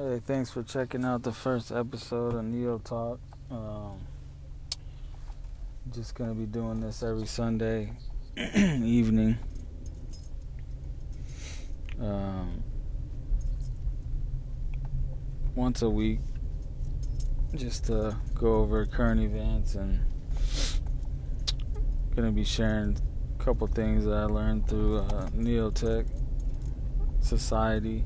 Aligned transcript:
Hey, 0.00 0.20
thanks 0.24 0.48
for 0.48 0.62
checking 0.62 1.04
out 1.04 1.24
the 1.24 1.32
first 1.32 1.72
episode 1.72 2.36
of 2.36 2.44
Neo 2.44 2.78
Talk. 2.78 3.18
Um, 3.50 3.98
just 5.92 6.14
gonna 6.14 6.34
be 6.34 6.46
doing 6.46 6.78
this 6.78 7.02
every 7.02 7.26
Sunday 7.26 7.94
evening. 8.36 9.36
Um, 12.00 12.62
once 15.56 15.82
a 15.82 15.90
week, 15.90 16.20
just 17.56 17.86
to 17.86 18.14
go 18.34 18.58
over 18.58 18.86
current 18.86 19.20
events 19.20 19.74
and 19.74 20.06
gonna 22.14 22.30
be 22.30 22.44
sharing 22.44 22.96
a 23.36 23.42
couple 23.42 23.66
things 23.66 24.04
that 24.04 24.14
I 24.14 24.24
learned 24.26 24.68
through 24.68 24.98
uh, 24.98 25.28
Neotech 25.30 26.06
Society. 27.20 28.04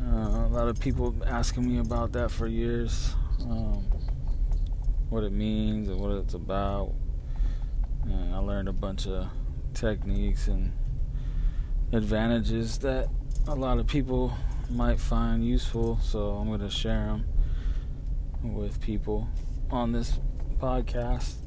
Uh, 0.00 0.46
a 0.46 0.50
lot 0.50 0.68
of 0.68 0.78
people 0.78 1.14
asking 1.26 1.66
me 1.68 1.78
about 1.78 2.12
that 2.12 2.30
for 2.30 2.46
years, 2.46 3.14
um, 3.40 3.82
what 5.08 5.24
it 5.24 5.32
means 5.32 5.88
and 5.88 5.98
what 5.98 6.12
it's 6.12 6.34
about. 6.34 6.94
And 8.04 8.32
I 8.32 8.38
learned 8.38 8.68
a 8.68 8.72
bunch 8.72 9.08
of 9.08 9.26
techniques 9.74 10.46
and 10.46 10.72
advantages 11.92 12.78
that 12.78 13.08
a 13.48 13.54
lot 13.54 13.78
of 13.78 13.88
people 13.88 14.32
might 14.70 15.00
find 15.00 15.44
useful. 15.44 15.98
So 16.00 16.30
I'm 16.30 16.46
going 16.46 16.60
to 16.60 16.70
share 16.70 17.06
them 17.06 17.24
with 18.42 18.80
people 18.80 19.28
on 19.70 19.90
this 19.90 20.20
podcast 20.58 21.38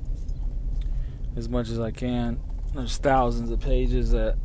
as 1.37 1.47
much 1.47 1.69
as 1.69 1.79
I 1.79 1.91
can. 1.91 2.41
There's 2.73 2.97
thousands 2.97 3.49
of 3.49 3.61
pages 3.61 4.11
that 4.11 4.35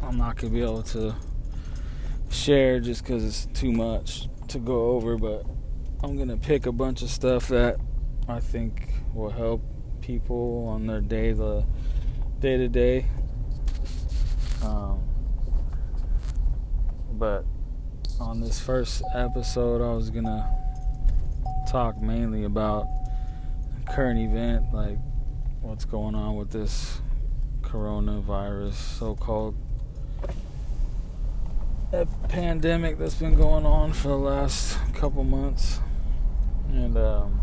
I'm 0.00 0.16
not 0.16 0.36
going 0.36 0.52
to 0.52 0.58
be 0.58 0.62
able 0.62 0.82
to 0.84 1.14
share 2.32 2.80
just 2.80 3.04
because 3.04 3.24
it's 3.24 3.46
too 3.58 3.70
much 3.70 4.28
to 4.48 4.58
go 4.58 4.90
over, 4.90 5.16
but 5.16 5.44
I'm 6.02 6.16
gonna 6.16 6.36
pick 6.36 6.66
a 6.66 6.72
bunch 6.72 7.02
of 7.02 7.10
stuff 7.10 7.48
that 7.48 7.76
I 8.28 8.40
think 8.40 8.94
will 9.14 9.30
help 9.30 9.62
people 10.00 10.66
on 10.68 10.86
their 10.86 11.00
day 11.00 11.32
the 11.32 11.64
day 12.40 12.56
to 12.56 12.68
day. 12.68 13.06
But 17.12 17.44
on 18.18 18.40
this 18.40 18.58
first 18.58 19.02
episode, 19.14 19.80
I 19.80 19.94
was 19.94 20.10
gonna 20.10 20.50
talk 21.68 22.02
mainly 22.02 22.42
about 22.42 22.88
current 23.88 24.18
event, 24.18 24.72
like 24.72 24.98
what's 25.60 25.84
going 25.84 26.16
on 26.16 26.34
with 26.34 26.50
this 26.50 27.00
coronavirus, 27.60 28.72
so-called 28.72 29.54
pandemic 32.32 32.96
that's 32.96 33.16
been 33.16 33.36
going 33.36 33.66
on 33.66 33.92
for 33.92 34.08
the 34.08 34.16
last 34.16 34.78
couple 34.94 35.22
months, 35.22 35.80
and 36.70 36.96
um, 36.96 37.38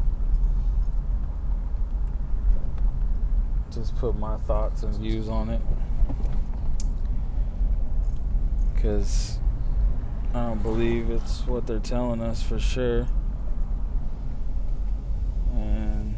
just 3.72 3.96
put 3.98 4.18
my 4.18 4.36
thoughts 4.38 4.82
and 4.82 4.96
views 4.96 5.30
on 5.30 5.50
it 5.50 5.62
because 8.74 9.38
I 10.34 10.48
don't 10.48 10.64
believe 10.64 11.12
it's 11.12 11.46
what 11.46 11.68
they're 11.68 11.78
telling 11.78 12.22
us 12.22 12.42
for 12.42 12.58
sure. 12.58 13.08
And 15.54 16.16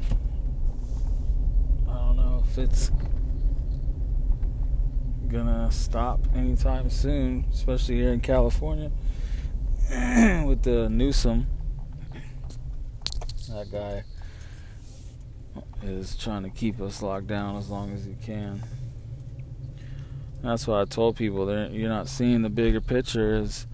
I 1.90 1.94
don't 1.94 2.16
know 2.16 2.42
if 2.48 2.58
it's 2.58 2.90
gonna 5.32 5.72
stop 5.72 6.20
anytime 6.36 6.90
soon, 6.90 7.46
especially 7.54 7.96
here 7.96 8.12
in 8.12 8.20
California 8.20 8.92
with 10.46 10.64
the 10.64 10.90
Newsom. 10.90 11.48
That 13.50 13.72
guy 13.72 14.04
is 15.84 16.16
trying 16.18 16.44
to 16.44 16.50
keep 16.50 16.82
us 16.82 17.02
locked 17.02 17.28
down 17.28 17.56
as 17.56 17.70
long 17.70 17.94
as 17.94 18.06
he 18.06 18.16
can. 18.16 18.62
That's 20.44 20.68
why 20.68 20.82
I 20.82 20.86
told 20.86 21.16
people 21.16 21.50
you're 21.72 21.90
not 21.90 22.10
seeing 22.10 22.42
the 22.42 22.50
bigger 22.50 22.82
picture 22.82 23.36
is 23.36 23.68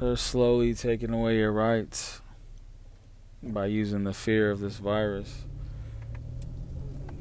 they're 0.00 0.16
slowly 0.16 0.72
taking 0.72 1.12
away 1.12 1.38
your 1.38 1.52
rights 1.52 2.22
by 3.42 3.66
using 3.66 4.04
the 4.04 4.14
fear 4.14 4.50
of 4.50 4.60
this 4.60 4.76
virus 4.76 5.44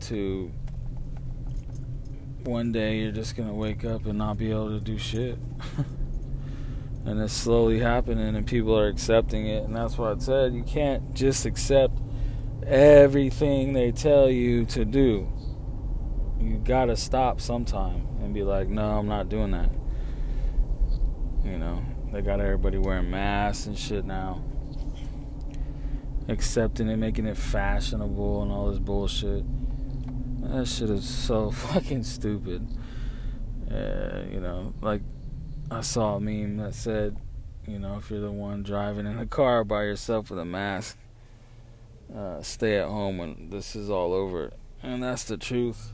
to 0.01 0.51
one 2.47 2.71
day 2.71 2.99
you're 2.99 3.11
just 3.11 3.35
gonna 3.35 3.53
wake 3.53 3.83
up 3.83 4.05
and 4.05 4.17
not 4.17 4.37
be 4.37 4.51
able 4.51 4.69
to 4.69 4.79
do 4.79 4.97
shit. 4.97 5.37
and 7.05 7.19
it's 7.21 7.33
slowly 7.33 7.79
happening 7.79 8.35
and 8.35 8.45
people 8.45 8.77
are 8.77 8.87
accepting 8.87 9.47
it 9.47 9.63
and 9.63 9.75
that's 9.75 9.97
what 9.97 10.15
I 10.15 10.19
said 10.19 10.53
you 10.53 10.63
can't 10.63 11.13
just 11.13 11.45
accept 11.45 11.99
everything 12.65 13.73
they 13.73 13.91
tell 13.91 14.29
you 14.29 14.65
to 14.65 14.85
do. 14.85 15.31
You 16.39 16.57
gotta 16.63 16.95
stop 16.95 17.41
sometime 17.41 18.07
and 18.21 18.33
be 18.33 18.43
like, 18.43 18.67
no, 18.67 18.97
I'm 18.97 19.07
not 19.07 19.29
doing 19.29 19.51
that. 19.51 19.69
You 21.43 21.57
know, 21.57 21.83
they 22.11 22.21
got 22.21 22.39
everybody 22.39 22.77
wearing 22.77 23.09
masks 23.09 23.67
and 23.67 23.77
shit 23.77 24.05
now. 24.05 24.43
Accepting 26.27 26.89
it, 26.89 26.97
making 26.97 27.27
it 27.27 27.37
fashionable 27.37 28.41
and 28.41 28.51
all 28.51 28.69
this 28.69 28.79
bullshit. 28.79 29.45
That 30.49 30.67
shit 30.67 30.89
is 30.89 31.07
so 31.07 31.51
fucking 31.71 32.03
stupid. 32.03 32.67
Uh, 33.69 34.23
you 34.31 34.39
know, 34.39 34.73
like 34.81 35.01
I 35.71 35.81
saw 35.81 36.15
a 36.15 36.19
meme 36.19 36.57
that 36.57 36.75
said, 36.75 37.17
you 37.67 37.79
know, 37.79 37.97
if 37.97 38.11
you're 38.11 38.21
the 38.21 38.31
one 38.31 38.63
driving 38.63 39.07
in 39.07 39.17
a 39.17 39.25
car 39.25 39.63
by 39.63 39.83
yourself 39.83 40.29
with 40.29 40.39
a 40.39 40.45
mask, 40.45 40.97
uh, 42.15 42.41
stay 42.41 42.77
at 42.77 42.87
home 42.87 43.17
when 43.17 43.49
this 43.49 43.75
is 43.75 43.89
all 43.89 44.13
over. 44.13 44.51
And 44.83 45.01
that's 45.01 45.23
the 45.23 45.37
truth. 45.37 45.91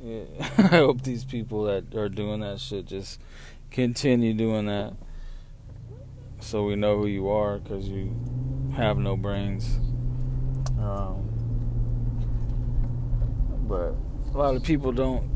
Yeah. 0.00 0.24
I 0.58 0.76
hope 0.78 1.02
these 1.02 1.24
people 1.24 1.64
that 1.64 1.94
are 1.94 2.08
doing 2.08 2.40
that 2.40 2.60
shit 2.60 2.86
just 2.86 3.20
continue 3.70 4.34
doing 4.34 4.66
that 4.66 4.94
so 6.44 6.62
we 6.62 6.76
know 6.76 6.98
who 6.98 7.06
you 7.06 7.28
are 7.28 7.58
because 7.58 7.88
you 7.88 8.14
have 8.76 8.98
no 8.98 9.16
brains. 9.16 9.78
Um, 10.78 11.33
but 13.74 13.92
a 14.32 14.38
lot 14.38 14.54
of 14.54 14.62
people 14.62 14.92
don't 14.92 15.28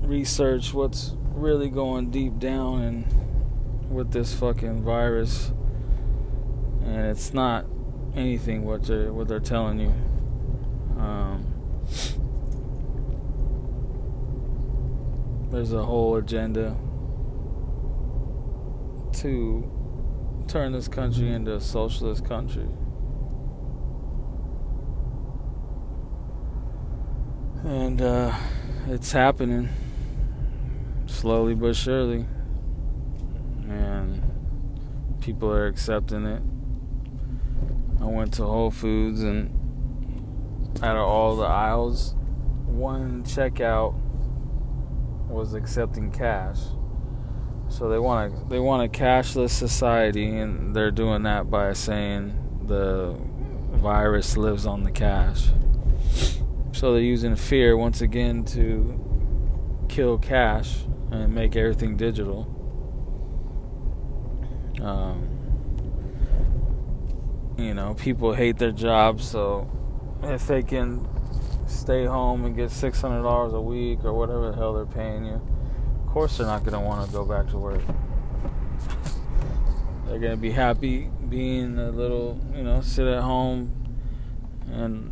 research 0.00 0.72
what's 0.72 1.14
really 1.34 1.68
going 1.68 2.10
deep 2.10 2.38
down 2.38 2.80
and 2.80 3.90
with 3.92 4.12
this 4.12 4.32
fucking 4.32 4.82
virus. 4.82 5.52
And 6.84 7.06
it's 7.06 7.34
not 7.34 7.66
anything 8.16 8.64
what 8.64 8.84
they're 8.84 9.12
what 9.12 9.28
they're 9.28 9.40
telling 9.40 9.78
you. 9.78 9.92
Um, 10.98 11.44
there's 15.50 15.74
a 15.74 15.84
whole 15.84 16.16
agenda 16.16 16.74
to 19.20 19.70
turn 20.48 20.72
this 20.72 20.88
country 20.88 21.30
into 21.30 21.54
a 21.54 21.60
socialist 21.60 22.24
country 22.24 22.68
and 27.64 28.00
uh, 28.00 28.34
it's 28.88 29.12
happening 29.12 29.68
slowly 31.06 31.54
but 31.54 31.76
surely, 31.76 32.26
and 33.68 34.22
people 35.20 35.50
are 35.50 35.66
accepting 35.66 36.26
it. 36.26 36.42
I 38.00 38.06
went 38.06 38.34
to 38.34 38.44
Whole 38.44 38.70
Foods 38.70 39.22
and 39.22 39.58
out 40.82 40.96
of 40.96 41.06
all 41.06 41.36
the 41.36 41.44
aisles, 41.44 42.16
one 42.66 43.22
checkout 43.22 43.94
was 45.28 45.54
accepting 45.54 46.10
cash. 46.10 46.58
So 47.68 47.88
they 47.88 47.98
want 47.98 48.34
a 48.34 48.48
they 48.48 48.58
want 48.58 48.84
a 48.84 48.98
cashless 48.98 49.50
society, 49.50 50.36
and 50.36 50.74
they're 50.74 50.90
doing 50.90 51.22
that 51.22 51.50
by 51.50 51.72
saying 51.72 52.64
the 52.66 53.16
virus 53.78 54.36
lives 54.36 54.66
on 54.66 54.82
the 54.82 54.90
cash. 54.90 55.48
So 56.82 56.92
they're 56.92 57.00
using 57.00 57.36
fear 57.36 57.76
once 57.76 58.00
again 58.00 58.44
to 58.46 59.86
kill 59.88 60.18
cash 60.18 60.78
and 61.12 61.32
make 61.32 61.54
everything 61.54 61.96
digital. 61.96 62.48
Um, 64.82 65.28
you 67.56 67.72
know, 67.72 67.94
people 67.94 68.32
hate 68.34 68.58
their 68.58 68.72
jobs, 68.72 69.24
so 69.24 69.70
if 70.24 70.48
they 70.48 70.64
can 70.64 71.06
stay 71.68 72.04
home 72.04 72.44
and 72.46 72.56
get 72.56 72.72
six 72.72 73.00
hundred 73.00 73.22
dollars 73.22 73.52
a 73.52 73.60
week 73.60 74.04
or 74.04 74.12
whatever 74.12 74.50
the 74.50 74.56
hell 74.56 74.74
they're 74.74 74.84
paying 74.84 75.24
you, 75.24 75.40
of 76.04 76.06
course 76.12 76.38
they're 76.38 76.48
not 76.48 76.64
gonna 76.64 76.80
want 76.80 77.06
to 77.06 77.12
go 77.12 77.24
back 77.24 77.48
to 77.50 77.58
work. 77.58 77.82
they're 80.06 80.18
gonna 80.18 80.36
be 80.36 80.50
happy 80.50 81.08
being 81.28 81.78
a 81.78 81.92
little, 81.92 82.40
you 82.52 82.64
know, 82.64 82.80
sit 82.80 83.06
at 83.06 83.22
home 83.22 83.70
and 84.72 85.11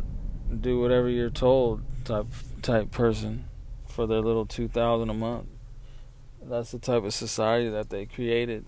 do 0.59 0.79
whatever 0.79 1.09
you're 1.09 1.29
told 1.29 1.81
type 2.05 2.27
type 2.61 2.91
person 2.91 3.45
for 3.87 4.07
their 4.07 4.21
little 4.21 4.45
two 4.45 4.67
thousand 4.67 5.09
a 5.09 5.13
month. 5.13 5.47
That's 6.43 6.71
the 6.71 6.79
type 6.79 7.03
of 7.03 7.13
society 7.13 7.69
that 7.69 7.89
they 7.89 8.07
created 8.07 8.65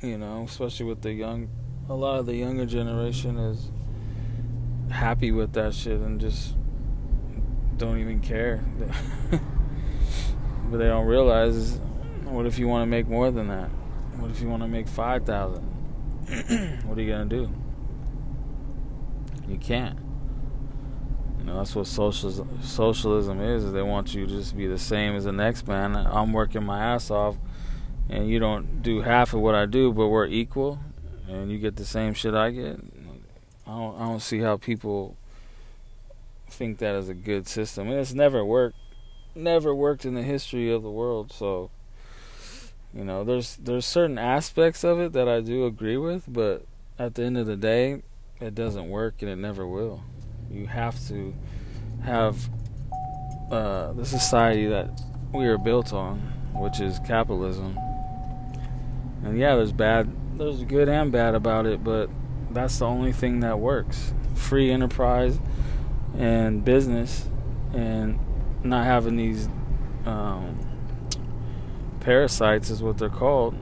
You 0.00 0.16
know, 0.16 0.44
especially 0.48 0.86
with 0.86 1.02
the 1.02 1.12
young, 1.12 1.50
a 1.88 1.94
lot 1.94 2.18
of 2.18 2.26
the 2.26 2.34
younger 2.34 2.64
generation 2.64 3.36
is 3.38 3.70
happy 4.90 5.30
with 5.30 5.52
that 5.52 5.74
shit 5.74 6.00
and 6.00 6.20
just 6.20 6.54
don't 7.76 7.98
even 7.98 8.20
care. 8.20 8.64
but 9.30 10.78
they 10.78 10.86
don't 10.86 11.06
realize 11.06 11.78
what 12.24 12.46
if 12.46 12.58
you 12.58 12.68
want 12.68 12.82
to 12.82 12.86
make 12.86 13.08
more 13.08 13.30
than 13.30 13.48
that? 13.48 13.68
What 14.16 14.30
if 14.30 14.40
you 14.40 14.48
want 14.48 14.62
to 14.62 14.68
make 14.68 14.88
5,000? 14.88 15.60
what 16.84 16.98
are 16.98 17.00
you 17.02 17.08
going 17.08 17.28
to 17.28 17.36
do? 17.36 17.50
You 19.48 19.58
can't. 19.58 19.98
You 21.40 21.46
know, 21.46 21.58
that's 21.58 21.74
what 21.74 21.86
socialism, 21.86 22.58
socialism 22.62 23.40
is, 23.40 23.64
is. 23.64 23.72
They 23.72 23.82
want 23.82 24.14
you 24.14 24.26
to 24.26 24.32
just 24.32 24.54
be 24.56 24.66
the 24.66 24.78
same 24.78 25.16
as 25.16 25.24
the 25.24 25.32
next 25.32 25.66
man. 25.66 25.96
I'm 25.96 26.34
working 26.34 26.62
my 26.62 26.84
ass 26.84 27.10
off, 27.10 27.36
and 28.10 28.28
you 28.28 28.38
don't 28.38 28.82
do 28.82 29.00
half 29.00 29.32
of 29.32 29.40
what 29.40 29.54
I 29.54 29.64
do, 29.64 29.90
but 29.90 30.08
we're 30.08 30.26
equal, 30.26 30.78
and 31.26 31.50
you 31.50 31.58
get 31.58 31.76
the 31.76 31.86
same 31.86 32.12
shit 32.12 32.34
I 32.34 32.50
get. 32.50 32.78
I 33.66 33.70
don't, 33.70 33.96
I 33.96 34.06
don't 34.06 34.20
see 34.20 34.40
how 34.40 34.58
people 34.58 35.16
think 36.48 36.78
that 36.78 36.94
is 36.94 37.08
a 37.08 37.14
good 37.14 37.48
system. 37.48 37.88
And 37.88 37.98
it's 37.98 38.12
never 38.12 38.44
worked, 38.44 38.76
never 39.34 39.74
worked 39.74 40.04
in 40.04 40.14
the 40.14 40.22
history 40.22 40.70
of 40.70 40.82
the 40.82 40.90
world. 40.90 41.32
So, 41.32 41.70
you 42.92 43.04
know, 43.04 43.24
there's 43.24 43.56
there's 43.56 43.86
certain 43.86 44.18
aspects 44.18 44.84
of 44.84 45.00
it 45.00 45.12
that 45.14 45.28
I 45.28 45.40
do 45.40 45.64
agree 45.64 45.96
with, 45.96 46.24
but 46.28 46.66
at 46.98 47.14
the 47.14 47.22
end 47.22 47.38
of 47.38 47.46
the 47.46 47.56
day, 47.56 48.02
it 48.40 48.54
doesn't 48.54 48.90
work 48.90 49.22
and 49.22 49.30
it 49.30 49.36
never 49.36 49.66
will. 49.66 50.02
You 50.50 50.66
have 50.66 50.98
to 51.08 51.34
have 52.02 52.48
uh, 53.50 53.92
the 53.92 54.04
society 54.04 54.66
that 54.66 55.00
we 55.32 55.46
are 55.46 55.58
built 55.58 55.92
on, 55.92 56.18
which 56.54 56.80
is 56.80 56.98
capitalism. 57.00 57.78
And 59.22 59.38
yeah, 59.38 59.56
there's 59.56 59.72
bad, 59.72 60.10
there's 60.38 60.64
good 60.64 60.88
and 60.88 61.12
bad 61.12 61.34
about 61.34 61.66
it, 61.66 61.84
but 61.84 62.10
that's 62.50 62.78
the 62.78 62.86
only 62.86 63.12
thing 63.12 63.40
that 63.40 63.58
works. 63.58 64.12
Free 64.34 64.70
enterprise 64.70 65.38
and 66.16 66.64
business, 66.64 67.28
and 67.72 68.18
not 68.64 68.84
having 68.84 69.16
these 69.16 69.48
um, 70.06 70.58
parasites 72.00 72.70
is 72.70 72.82
what 72.82 72.98
they're 72.98 73.08
called, 73.08 73.54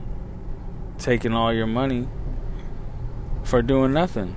taking 0.97 1.33
all 1.33 1.53
your 1.53 1.67
money 1.67 2.07
for 3.43 3.61
doing 3.61 3.93
nothing 3.93 4.35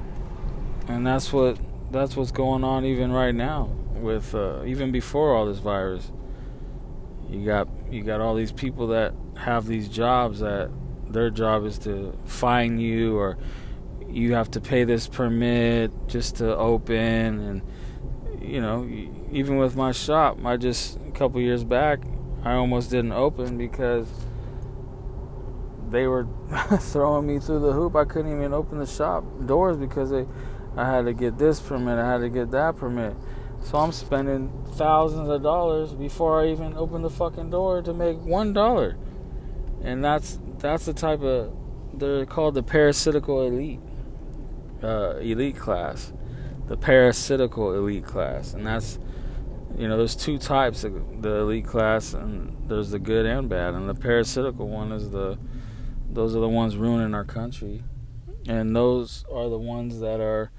and 0.89 1.07
that's 1.07 1.33
what 1.33 1.59
that's 1.93 2.17
what's 2.17 2.33
going 2.33 2.65
on 2.65 2.85
even 2.85 3.13
right 3.13 3.35
now 3.35 3.67
with 3.95 4.35
uh, 4.35 4.65
even 4.65 4.91
before 4.91 5.35
all 5.37 5.47
this 5.47 5.59
virus. 5.59 6.11
You 7.29 7.45
got 7.45 7.69
you 7.91 8.03
got 8.03 8.21
all 8.21 8.35
these 8.35 8.53
people 8.53 8.89
that 8.89 9.15
have 9.37 9.67
these 9.67 9.89
jobs 9.89 10.41
that 10.41 10.71
their 11.09 11.31
job 11.31 11.65
is 11.65 11.79
to 11.81 12.17
fine 12.25 12.79
you 12.79 13.17
or 13.17 13.37
you 14.09 14.35
have 14.35 14.51
to 14.53 14.61
pay 14.61 14.85
this 14.85 15.07
permit 15.07 15.91
just 16.07 16.37
to 16.37 16.57
open 16.57 17.41
and 17.41 17.63
you 18.43 18.61
know 18.61 18.87
even 19.31 19.57
with 19.57 19.77
my 19.77 19.93
shop 19.93 20.39
I 20.45 20.57
just 20.57 20.99
a 21.09 21.11
couple 21.13 21.41
years 21.41 21.65
back 21.65 22.03
I 22.45 22.55
almost 22.55 22.91
didn't 22.91 23.13
open 23.13 23.57
because 23.57 24.07
they 25.89 26.07
were 26.07 26.27
throwing 26.79 27.27
me 27.27 27.39
through 27.39 27.61
the 27.61 27.73
hoop 27.73 27.97
I 27.97 28.05
couldn't 28.05 28.33
even 28.33 28.53
open 28.53 28.79
the 28.79 28.87
shop 28.87 29.25
doors 29.47 29.77
because 29.77 30.11
they 30.11 30.27
I 30.77 30.87
had 30.87 31.05
to 31.05 31.13
get 31.13 31.39
this 31.39 31.61
permit, 31.61 31.99
I 31.99 32.11
had 32.11 32.21
to 32.21 32.29
get 32.29 32.51
that 32.53 32.77
permit. 32.77 33.15
So 33.65 33.79
I'm 33.79 33.93
spending 33.93 34.51
thousands 34.73 35.29
of 35.29 35.43
dollars 35.43 35.93
before 35.93 36.43
I 36.43 36.49
even 36.51 36.75
open 36.77 37.03
the 37.03 37.11
fucking 37.11 37.51
door 37.51 37.83
to 37.83 37.95
make 37.95 38.19
one 38.19 38.53
dollar. 38.53 38.97
And 39.83 40.03
that's 40.05 40.39
that's 40.59 40.87
the 40.87 40.93
type 40.95 41.23
of 41.23 41.55
they're 41.95 42.27
called 42.27 42.55
the 42.55 42.63
parasitical 42.63 43.43
elite 43.47 43.81
uh, 44.83 45.17
elite 45.17 45.57
class, 45.57 46.13
the 46.67 46.77
parasitical 46.77 47.75
elite 47.75 48.05
class, 48.05 48.55
and 48.55 48.67
that's 48.67 48.99
you 49.77 49.89
know 49.89 49.97
there's 49.97 50.17
two 50.17 50.39
types 50.39 50.85
of 50.85 51.23
the 51.23 51.37
elite 51.37 51.67
class, 51.67 52.15
and 52.15 52.69
there's 52.69 52.91
the 52.91 52.99
good 52.99 53.27
and 53.27 53.49
bad, 53.49 53.75
and 53.75 53.89
the 53.89 53.95
parasitical 53.95 54.69
one 54.69 54.93
is 54.93 55.11
the 55.11 55.39
those 56.11 56.37
are 56.37 56.41
the 56.41 56.49
ones 56.49 56.77
ruining 56.77 57.15
our 57.15 57.25
country, 57.25 57.83
and 58.47 58.75
those 58.75 59.25
are 59.31 59.49
the 59.49 59.59
ones 59.59 60.01
that 60.01 60.21
are 60.21 60.51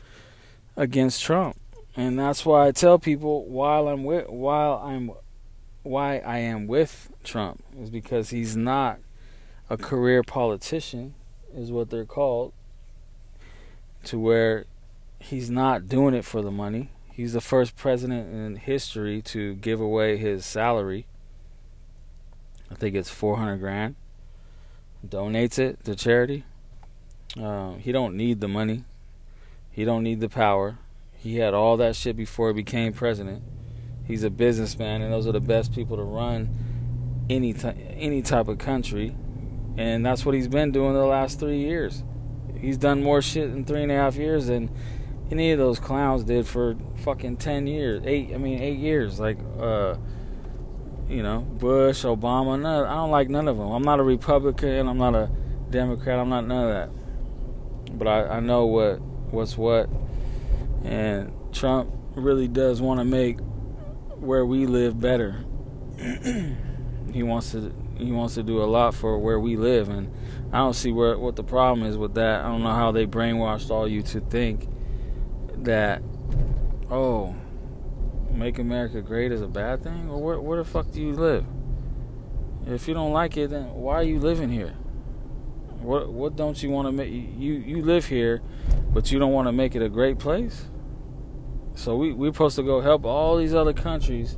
against 0.75 1.23
Trump. 1.23 1.57
And 1.95 2.17
that's 2.17 2.45
why 2.45 2.67
I 2.67 2.71
tell 2.71 2.97
people 2.97 3.45
while 3.45 3.87
I'm 3.87 4.03
with 4.03 4.27
while 4.29 4.81
I'm 4.83 5.11
why 5.83 6.17
I 6.19 6.39
am 6.39 6.65
with 6.65 7.11
Trump 7.23 7.63
is 7.79 7.89
because 7.89 8.29
he's 8.29 8.55
not 8.55 8.99
a 9.69 9.77
career 9.77 10.23
politician 10.23 11.13
is 11.53 11.71
what 11.71 11.89
they're 11.89 12.05
called 12.05 12.53
to 14.05 14.17
where 14.17 14.65
he's 15.19 15.49
not 15.49 15.87
doing 15.87 16.13
it 16.13 16.25
for 16.25 16.41
the 16.41 16.51
money. 16.51 16.89
He's 17.11 17.33
the 17.33 17.41
first 17.41 17.75
president 17.75 18.33
in 18.33 18.55
history 18.55 19.21
to 19.23 19.55
give 19.55 19.79
away 19.79 20.17
his 20.17 20.45
salary. 20.45 21.05
I 22.71 22.75
think 22.75 22.95
it's 22.95 23.09
400 23.09 23.57
grand. 23.57 23.95
Donates 25.05 25.59
it 25.59 25.83
to 25.83 25.95
charity. 25.95 26.43
Uh, 27.39 27.73
he 27.75 27.91
don't 27.91 28.15
need 28.15 28.41
the 28.41 28.47
money. 28.47 28.83
He 29.71 29.85
don't 29.85 30.03
need 30.03 30.19
the 30.19 30.29
power. 30.29 30.77
He 31.17 31.37
had 31.37 31.53
all 31.53 31.77
that 31.77 31.95
shit 31.95 32.15
before 32.15 32.49
he 32.49 32.53
became 32.53 32.93
president. 32.93 33.41
He's 34.05 34.23
a 34.23 34.29
businessman, 34.29 35.01
and 35.01 35.11
those 35.11 35.25
are 35.25 35.31
the 35.31 35.39
best 35.39 35.73
people 35.73 35.97
to 35.97 36.03
run 36.03 36.49
any 37.29 37.53
t- 37.53 37.69
any 37.97 38.21
type 38.21 38.47
of 38.47 38.57
country. 38.57 39.15
And 39.77 40.05
that's 40.05 40.25
what 40.25 40.35
he's 40.35 40.47
been 40.47 40.71
doing 40.71 40.93
the 40.93 41.05
last 41.05 41.39
three 41.39 41.59
years. 41.59 42.03
He's 42.59 42.77
done 42.77 43.01
more 43.01 43.21
shit 43.21 43.49
in 43.49 43.65
three 43.65 43.81
and 43.81 43.91
a 43.91 43.95
half 43.95 44.15
years 44.15 44.47
than 44.47 44.69
any 45.31 45.51
of 45.51 45.57
those 45.57 45.79
clowns 45.79 46.23
did 46.23 46.45
for 46.45 46.75
fucking 46.97 47.37
ten 47.37 47.65
years. 47.65 48.03
Eight, 48.05 48.31
I 48.33 48.37
mean, 48.37 48.61
eight 48.61 48.77
years. 48.77 49.19
Like, 49.19 49.37
uh, 49.59 49.95
you 51.09 51.23
know, 51.23 51.39
Bush, 51.39 52.05
Obama. 52.05 52.61
None, 52.61 52.85
I 52.85 52.95
don't 52.95 53.11
like 53.11 53.29
none 53.29 53.47
of 53.47 53.57
them. 53.57 53.71
I'm 53.71 53.83
not 53.83 53.99
a 53.99 54.03
Republican. 54.03 54.87
I'm 54.87 54.97
not 54.97 55.15
a 55.15 55.29
Democrat. 55.69 56.19
I'm 56.19 56.29
not 56.29 56.45
none 56.45 56.65
of 56.65 56.69
that. 56.69 57.02
But 57.93 58.07
I, 58.07 58.37
I 58.37 58.39
know 58.39 58.65
what 58.65 59.01
what's 59.31 59.57
what. 59.57 59.89
And 60.83 61.31
Trump 61.51 61.91
really 62.15 62.47
does 62.47 62.81
want 62.81 62.99
to 62.99 63.05
make 63.05 63.39
where 64.15 64.45
we 64.45 64.65
live 64.65 64.99
better. 64.99 65.43
he 67.13 67.23
wants 67.23 67.51
to 67.51 67.73
he 67.97 68.11
wants 68.11 68.35
to 68.35 68.43
do 68.43 68.61
a 68.61 68.65
lot 68.65 68.93
for 68.95 69.19
where 69.19 69.39
we 69.39 69.55
live 69.55 69.89
and 69.89 70.11
I 70.51 70.57
don't 70.57 70.73
see 70.73 70.91
where 70.91 71.17
what 71.17 71.35
the 71.35 71.43
problem 71.43 71.87
is 71.87 71.97
with 71.97 72.15
that. 72.15 72.43
I 72.43 72.47
don't 72.47 72.63
know 72.63 72.73
how 72.73 72.91
they 72.91 73.05
brainwashed 73.05 73.69
all 73.69 73.87
you 73.87 74.01
to 74.03 74.19
think 74.19 74.67
that 75.57 76.01
oh 76.89 77.35
make 78.31 78.57
America 78.59 79.01
great 79.01 79.31
is 79.31 79.41
a 79.41 79.47
bad 79.47 79.83
thing? 79.83 80.09
Or 80.09 80.21
where 80.21 80.41
where 80.41 80.57
the 80.57 80.65
fuck 80.65 80.91
do 80.91 81.01
you 81.01 81.13
live? 81.13 81.45
If 82.65 82.87
you 82.87 82.93
don't 82.93 83.13
like 83.13 83.37
it 83.37 83.49
then 83.49 83.73
why 83.73 83.95
are 83.95 84.03
you 84.03 84.19
living 84.19 84.49
here? 84.49 84.73
What 85.83 86.11
what 86.11 86.35
don't 86.35 86.61
you 86.63 86.69
want 86.69 86.87
to 86.87 86.91
make 86.91 87.11
you 87.11 87.53
you 87.53 87.81
live 87.81 88.07
here 88.07 88.41
but 88.93 89.11
you 89.11 89.17
don't 89.19 89.33
want 89.33 89.47
to 89.47 89.51
make 89.51 89.75
it 89.75 89.81
a 89.81 89.89
great 89.89 90.19
place. 90.19 90.65
So 91.75 91.95
we 91.95 92.13
we're 92.13 92.31
supposed 92.31 92.55
to 92.57 92.63
go 92.63 92.81
help 92.81 93.05
all 93.05 93.37
these 93.37 93.53
other 93.53 93.73
countries 93.73 94.37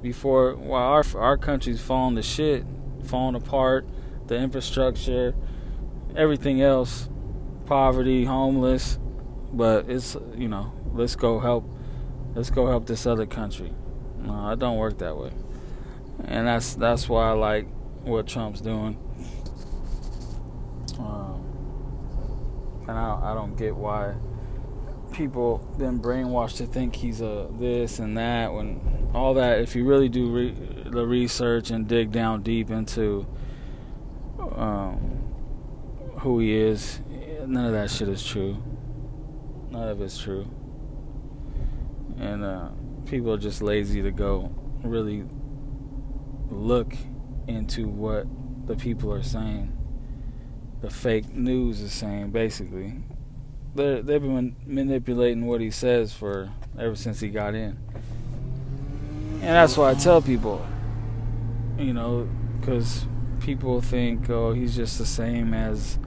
before 0.00 0.54
while 0.54 0.82
our 0.82 1.04
our 1.16 1.36
country's 1.36 1.80
falling 1.80 2.16
to 2.16 2.22
shit, 2.22 2.64
falling 3.04 3.34
apart, 3.34 3.86
the 4.26 4.36
infrastructure, 4.36 5.34
everything 6.16 6.62
else, 6.62 7.08
poverty, 7.66 8.24
homeless. 8.24 8.98
But 9.52 9.90
it's 9.90 10.16
you 10.34 10.48
know 10.48 10.72
let's 10.94 11.14
go 11.14 11.38
help, 11.38 11.68
let's 12.34 12.50
go 12.50 12.66
help 12.66 12.86
this 12.86 13.06
other 13.06 13.26
country. 13.26 13.72
No, 14.18 14.50
it 14.50 14.58
don't 14.58 14.78
work 14.78 14.98
that 14.98 15.18
way, 15.18 15.32
and 16.24 16.46
that's 16.46 16.74
that's 16.74 17.08
why 17.08 17.28
I 17.28 17.32
like 17.32 17.68
what 18.04 18.26
Trump's 18.26 18.62
doing. 18.62 18.98
Um, 20.98 21.44
and 22.88 22.98
I, 22.98 23.32
I 23.32 23.34
don't 23.34 23.56
get 23.56 23.76
why 23.76 24.14
people 25.12 25.58
been 25.78 26.00
brainwashed 26.00 26.56
to 26.56 26.66
think 26.66 26.96
he's 26.96 27.20
a 27.20 27.48
this 27.52 28.00
and 28.00 28.16
that 28.18 28.52
when 28.52 29.10
all 29.14 29.34
that 29.34 29.60
if 29.60 29.76
you 29.76 29.84
really 29.84 30.08
do 30.08 30.28
re- 30.28 30.50
the 30.86 31.06
research 31.06 31.70
and 31.70 31.86
dig 31.86 32.10
down 32.10 32.42
deep 32.42 32.70
into 32.70 33.26
um, 34.56 35.22
who 36.20 36.40
he 36.40 36.52
is 36.52 37.00
none 37.46 37.66
of 37.66 37.72
that 37.72 37.90
shit 37.90 38.08
is 38.08 38.24
true. 38.24 38.56
None 39.70 39.88
of 39.88 40.00
it's 40.00 40.18
true. 40.18 40.46
And 42.18 42.44
uh, 42.44 42.68
people 43.06 43.32
are 43.32 43.38
just 43.38 43.62
lazy 43.62 44.02
to 44.02 44.10
go 44.10 44.52
really 44.82 45.24
look 46.50 46.94
into 47.46 47.88
what 47.88 48.26
the 48.66 48.76
people 48.76 49.12
are 49.12 49.22
saying 49.22 49.73
the 50.84 50.90
fake 50.90 51.32
news 51.34 51.80
is 51.80 51.94
saying 51.94 52.30
basically. 52.30 52.92
they 53.74 54.02
they've 54.02 54.20
been 54.20 54.54
manipulating 54.66 55.46
what 55.46 55.62
he 55.62 55.70
says 55.70 56.12
for 56.12 56.50
ever 56.78 56.94
since 56.94 57.20
he 57.20 57.28
got 57.28 57.54
in. 57.54 57.78
And 59.32 59.42
that's 59.42 59.78
why 59.78 59.90
I 59.90 59.94
tell 59.94 60.20
people, 60.20 60.64
you 61.78 61.94
know, 61.94 62.28
because 62.60 63.06
people 63.40 63.80
think, 63.80 64.28
oh, 64.28 64.52
he's 64.52 64.76
just 64.76 64.98
the 64.98 65.06
same 65.06 65.54
as 65.54 65.98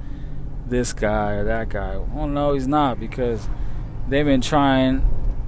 this 0.68 0.94
guy 0.94 1.32
or 1.32 1.44
that 1.46 1.70
guy. 1.70 1.98
Well, 1.98 2.28
no, 2.28 2.54
he's 2.54 2.68
not 2.68 3.00
because 3.00 3.48
they've 4.08 4.26
been 4.26 4.42
trying 4.42 5.02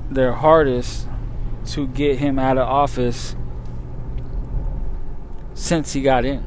their 0.09 0.33
hardest 0.33 1.07
to 1.67 1.87
get 1.87 2.17
him 2.17 2.39
out 2.39 2.57
of 2.57 2.67
office 2.67 3.35
since 5.53 5.93
he 5.93 6.01
got 6.01 6.25
in. 6.25 6.43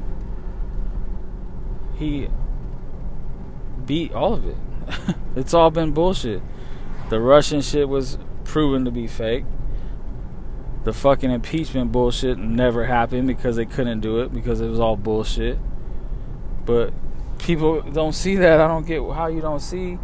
He 1.97 2.29
beat 3.93 4.11
all 4.15 4.33
of 4.33 4.47
it. 4.47 4.57
it's 5.37 5.53
all 5.53 5.71
been 5.71 5.93
bullshit. 5.93 6.41
The 7.11 7.21
Russian 7.21 7.61
shit 7.61 7.91
was 7.91 8.17
proven 8.43 8.87
to 8.87 8.91
be 8.91 9.07
fake. 9.07 9.45
The 10.85 10.95
fucking 10.95 11.31
impeachment 11.31 11.93
bullshit 11.93 12.39
never 12.39 12.87
happened 12.87 13.27
because 13.27 13.57
they 13.57 13.67
couldn't 13.67 14.01
do 14.01 14.21
it 14.21 14.33
because 14.33 14.63
it 14.63 14.69
was 14.69 14.81
all 14.81 14.97
bullshit. 14.97 15.59
But 16.65 16.95
people 17.39 17.83
don't 17.83 18.15
see 18.15 18.37
that. 18.37 18.63
I 18.63 18.67
don't 18.67 18.87
get 18.87 19.03
how 19.13 19.27
you 19.27 19.43
don't 19.43 19.61
see. 19.61 19.99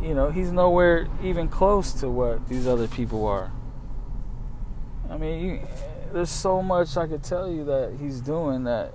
You 0.00 0.14
know, 0.14 0.30
he's 0.30 0.52
nowhere 0.52 1.08
even 1.20 1.48
close 1.48 1.94
to 1.94 2.08
what 2.08 2.48
these 2.48 2.68
other 2.68 2.86
people 2.86 3.26
are. 3.26 3.50
I 5.10 5.16
mean, 5.16 5.44
you, 5.44 5.60
there's 6.12 6.30
so 6.30 6.62
much 6.62 6.96
I 6.96 7.08
could 7.08 7.24
tell 7.24 7.50
you 7.50 7.64
that 7.64 7.96
he's 7.98 8.20
doing 8.20 8.62
that 8.64 8.94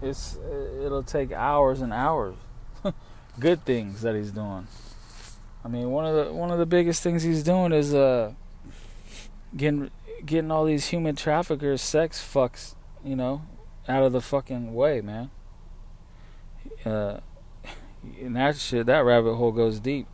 it's 0.00 0.38
it'll 0.84 1.02
take 1.02 1.32
hours 1.32 1.80
and 1.80 1.92
hours. 1.92 2.36
Good 3.38 3.64
things 3.64 4.02
that 4.02 4.14
he's 4.14 4.30
doing. 4.30 4.66
I 5.64 5.68
mean, 5.68 5.90
one 5.90 6.06
of 6.06 6.14
the 6.14 6.32
one 6.32 6.50
of 6.50 6.58
the 6.58 6.66
biggest 6.66 7.02
things 7.02 7.22
he's 7.22 7.42
doing 7.42 7.72
is 7.72 7.94
uh 7.94 8.32
getting 9.56 9.90
getting 10.24 10.50
all 10.50 10.64
these 10.64 10.88
human 10.88 11.16
traffickers, 11.16 11.80
sex 11.80 12.20
fucks, 12.20 12.74
you 13.04 13.16
know, 13.16 13.42
out 13.88 14.02
of 14.02 14.12
the 14.12 14.20
fucking 14.20 14.74
way, 14.74 15.00
man. 15.00 15.30
Uh, 16.84 17.20
and 18.20 18.36
that 18.36 18.56
shit, 18.56 18.86
that 18.86 19.04
rabbit 19.04 19.34
hole 19.34 19.52
goes 19.52 19.80
deep. 19.80 20.06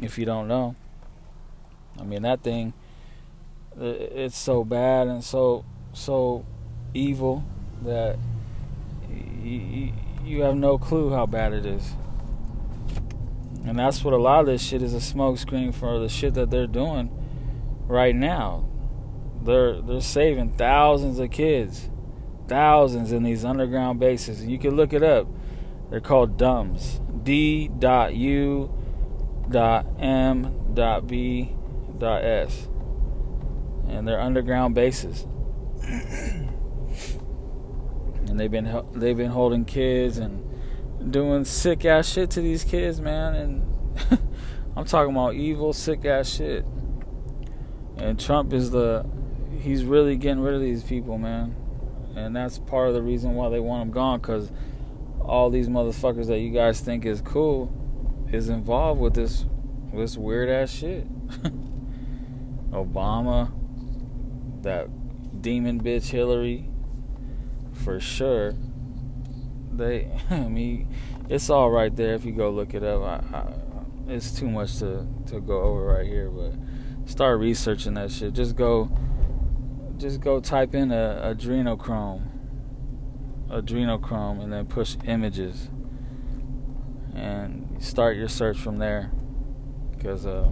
If 0.00 0.18
you 0.18 0.26
don't 0.26 0.48
know, 0.48 0.76
I 1.98 2.02
mean, 2.02 2.22
that 2.22 2.42
thing, 2.42 2.74
uh, 3.80 3.84
it's 3.84 4.36
so 4.36 4.64
bad 4.64 5.08
and 5.08 5.24
so 5.24 5.64
so 5.92 6.44
evil 6.92 7.44
that 7.82 8.18
you, 9.42 9.92
you 10.24 10.42
have 10.42 10.56
no 10.56 10.76
clue 10.76 11.10
how 11.10 11.26
bad 11.26 11.52
it 11.52 11.64
is. 11.64 11.92
And 13.66 13.78
that's 13.78 14.04
what 14.04 14.14
a 14.14 14.18
lot 14.18 14.40
of 14.40 14.46
this 14.46 14.62
shit 14.62 14.80
is 14.80 14.94
a 14.94 14.98
smokescreen 14.98 15.74
for 15.74 15.98
the 15.98 16.08
shit 16.08 16.34
that 16.34 16.50
they're 16.50 16.68
doing 16.68 17.10
right 17.88 18.14
now. 18.14 18.68
They're 19.42 19.80
they're 19.80 20.00
saving 20.00 20.52
thousands 20.52 21.18
of 21.18 21.30
kids, 21.30 21.90
thousands 22.46 23.10
in 23.10 23.24
these 23.24 23.44
underground 23.44 23.98
bases. 23.98 24.40
And 24.40 24.50
you 24.50 24.58
can 24.58 24.76
look 24.76 24.92
it 24.92 25.02
up. 25.02 25.26
They're 25.90 26.00
called 26.00 26.38
DUMBs. 26.38 27.24
D. 27.24 27.68
Dot 27.68 28.14
U. 28.14 28.72
Dot 29.50 29.86
M. 29.98 30.74
Dot 30.74 31.06
B. 31.06 31.54
Dot 31.98 32.24
S. 32.24 32.68
And 33.88 34.06
they're 34.06 34.20
underground 34.20 34.74
bases. 34.74 35.26
and 38.28 38.38
they've 38.38 38.50
been 38.50 38.84
they've 38.92 39.16
been 39.16 39.30
holding 39.30 39.64
kids 39.64 40.18
and 40.18 40.45
doing 41.10 41.44
sick 41.44 41.84
ass 41.84 42.12
shit 42.12 42.30
to 42.30 42.40
these 42.40 42.64
kids, 42.64 43.00
man. 43.00 43.34
And 43.34 44.20
I'm 44.76 44.84
talking 44.84 45.12
about 45.12 45.34
evil, 45.34 45.72
sick 45.72 46.04
ass 46.04 46.28
shit. 46.28 46.64
And 47.96 48.18
Trump 48.18 48.52
is 48.52 48.70
the 48.70 49.06
he's 49.60 49.84
really 49.84 50.16
getting 50.16 50.42
rid 50.42 50.54
of 50.54 50.60
these 50.60 50.82
people, 50.82 51.18
man. 51.18 51.54
And 52.14 52.34
that's 52.34 52.58
part 52.58 52.88
of 52.88 52.94
the 52.94 53.02
reason 53.02 53.34
why 53.34 53.48
they 53.48 53.60
want 53.60 53.82
him 53.82 53.90
gone 53.90 54.20
cuz 54.20 54.50
all 55.20 55.50
these 55.50 55.68
motherfuckers 55.68 56.26
that 56.26 56.38
you 56.38 56.50
guys 56.50 56.80
think 56.80 57.04
is 57.04 57.20
cool 57.20 57.72
is 58.32 58.48
involved 58.48 59.00
with 59.00 59.14
this 59.14 59.46
this 59.92 60.16
weird 60.16 60.48
ass 60.48 60.70
shit. 60.70 61.06
Obama, 62.70 63.50
that 64.62 64.88
demon 65.40 65.82
bitch 65.82 66.08
Hillary, 66.10 66.68
for 67.72 67.98
sure. 68.00 68.54
They, 69.76 70.10
I 70.30 70.48
mean, 70.48 70.88
it's 71.28 71.50
all 71.50 71.70
right 71.70 71.94
there 71.94 72.14
if 72.14 72.24
you 72.24 72.32
go 72.32 72.50
look 72.50 72.74
it 72.74 72.82
up. 72.82 73.02
I, 73.02 73.36
I, 73.36 73.52
it's 74.08 74.32
too 74.32 74.48
much 74.48 74.78
to 74.78 75.06
to 75.26 75.40
go 75.40 75.62
over 75.62 75.84
right 75.86 76.06
here, 76.06 76.30
but 76.30 76.52
start 77.06 77.40
researching 77.40 77.94
that 77.94 78.10
shit. 78.10 78.32
Just 78.32 78.56
go, 78.56 78.90
just 79.98 80.20
go 80.20 80.40
type 80.40 80.74
in 80.74 80.92
a 80.92 81.34
adrenochrome, 81.34 82.28
adrenochrome, 83.48 84.42
and 84.42 84.52
then 84.52 84.66
push 84.66 84.96
images, 85.04 85.68
and 87.14 87.76
start 87.80 88.16
your 88.16 88.28
search 88.28 88.58
from 88.58 88.78
there, 88.78 89.10
because 89.92 90.24
uh, 90.24 90.50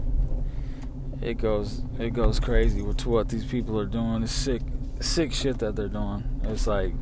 it 1.23 1.39
goes 1.39 1.83
it 1.99 2.13
goes 2.13 2.41
crazy 2.41 2.83
with 2.83 3.07
what 3.07 3.29
these 3.29 3.45
people 3.45 3.79
are 3.79 3.87
doing. 3.87 4.23
It's 4.23 4.33
sick, 4.33 4.63
sick 5.01 5.33
shit 5.33 5.59
that 5.59 5.77
they're 5.77 5.89
doing. 5.89 6.41
It's 6.45 6.67
like 6.67 6.93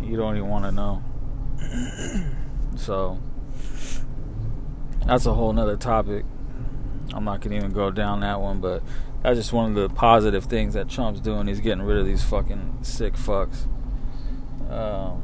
you 0.00 0.16
don't 0.16 0.36
even 0.36 0.48
want 0.48 0.64
to 0.64 0.72
know. 0.72 1.02
so 2.76 3.18
that's 5.06 5.26
a 5.26 5.34
whole 5.34 5.52
nother 5.52 5.76
topic. 5.76 6.24
I'm 7.12 7.24
not 7.24 7.40
gonna 7.40 7.56
even 7.56 7.72
go 7.72 7.90
down 7.90 8.20
that 8.20 8.40
one, 8.40 8.60
but 8.60 8.82
that's 9.22 9.38
just 9.38 9.52
one 9.52 9.70
of 9.70 9.74
the 9.74 9.94
positive 9.94 10.44
things 10.44 10.74
that 10.74 10.88
Trump's 10.88 11.20
doing. 11.20 11.46
He's 11.46 11.60
getting 11.60 11.82
rid 11.82 11.98
of 11.98 12.06
these 12.06 12.22
fucking 12.22 12.78
sick 12.82 13.14
fucks. 13.14 13.66
Um, 14.70 15.22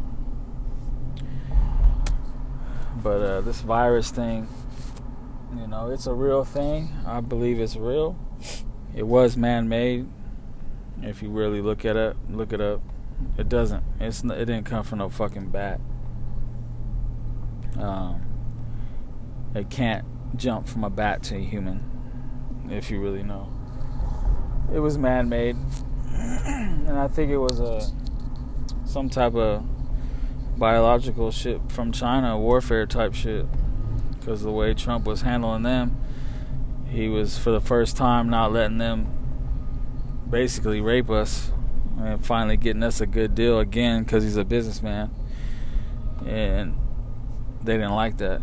but 3.03 3.23
uh, 3.23 3.41
this 3.41 3.61
virus 3.61 4.11
thing, 4.11 4.49
you 5.57 5.67
know, 5.67 5.91
it's 5.91 6.07
a 6.07 6.13
real 6.13 6.45
thing. 6.45 6.93
I 7.07 7.21
believe 7.21 7.61
it's 7.61 7.77
real. 7.77 8.19
It 8.95 9.07
was 9.07 9.37
man-made. 9.37 10.09
If 11.03 11.23
you 11.23 11.31
really 11.31 11.61
look 11.61 11.85
at 11.85 11.97
it, 11.97 12.17
look 12.29 12.53
it 12.53 12.61
up. 12.61 12.83
It 13.39 13.49
doesn't. 13.49 13.85
It's 14.01 14.25
it 14.25 14.47
didn't 14.47 14.65
come 14.65 14.83
from 14.83 14.99
no 14.99 15.09
fucking 15.09 15.51
bat. 15.51 15.81
Um, 17.79 18.23
it 19.55 19.71
can't 19.71 20.05
jump 20.37 20.67
from 20.69 20.85
a 20.85 20.91
bat 20.91 21.23
to 21.25 21.37
a 21.37 21.41
human, 21.41 22.69
if 22.71 22.91
you 22.91 23.01
really 23.01 23.23
know. 23.23 23.53
It 24.73 24.81
was 24.81 24.99
man-made, 24.99 25.57
and 26.15 26.99
I 26.99 27.09
think 27.09 27.31
it 27.31 27.39
was 27.39 27.61
a 27.61 27.89
some 28.85 29.11
type 29.11 29.35
of 29.35 29.65
biological 30.59 31.31
shit 31.31 31.61
from 31.71 31.93
China, 31.93 32.39
warfare 32.39 32.87
type 32.87 33.15
shit. 33.15 33.47
Because 34.19 34.43
the 34.43 34.51
way 34.51 34.75
Trump 34.75 35.07
was 35.07 35.23
handling 35.23 35.63
them, 35.63 35.97
he 36.89 37.09
was 37.09 37.39
for 37.39 37.51
the 37.51 37.61
first 37.61 37.97
time 37.97 38.29
not 38.29 38.53
letting 38.53 38.79
them 38.79 39.13
basically 40.29 40.81
rape 40.81 41.11
us 41.11 41.53
and 41.99 42.25
finally 42.25 42.57
getting 42.57 42.83
us 42.83 43.01
a 43.01 43.07
good 43.07 43.35
deal 43.35 43.61
again 43.61 44.03
because 44.03 44.25
he's 44.25 44.37
a 44.37 44.45
businessman. 44.45 45.11
And 46.27 46.77
they 47.67 47.75
didn't 47.75 47.95
like 47.95 48.17
that. 48.19 48.41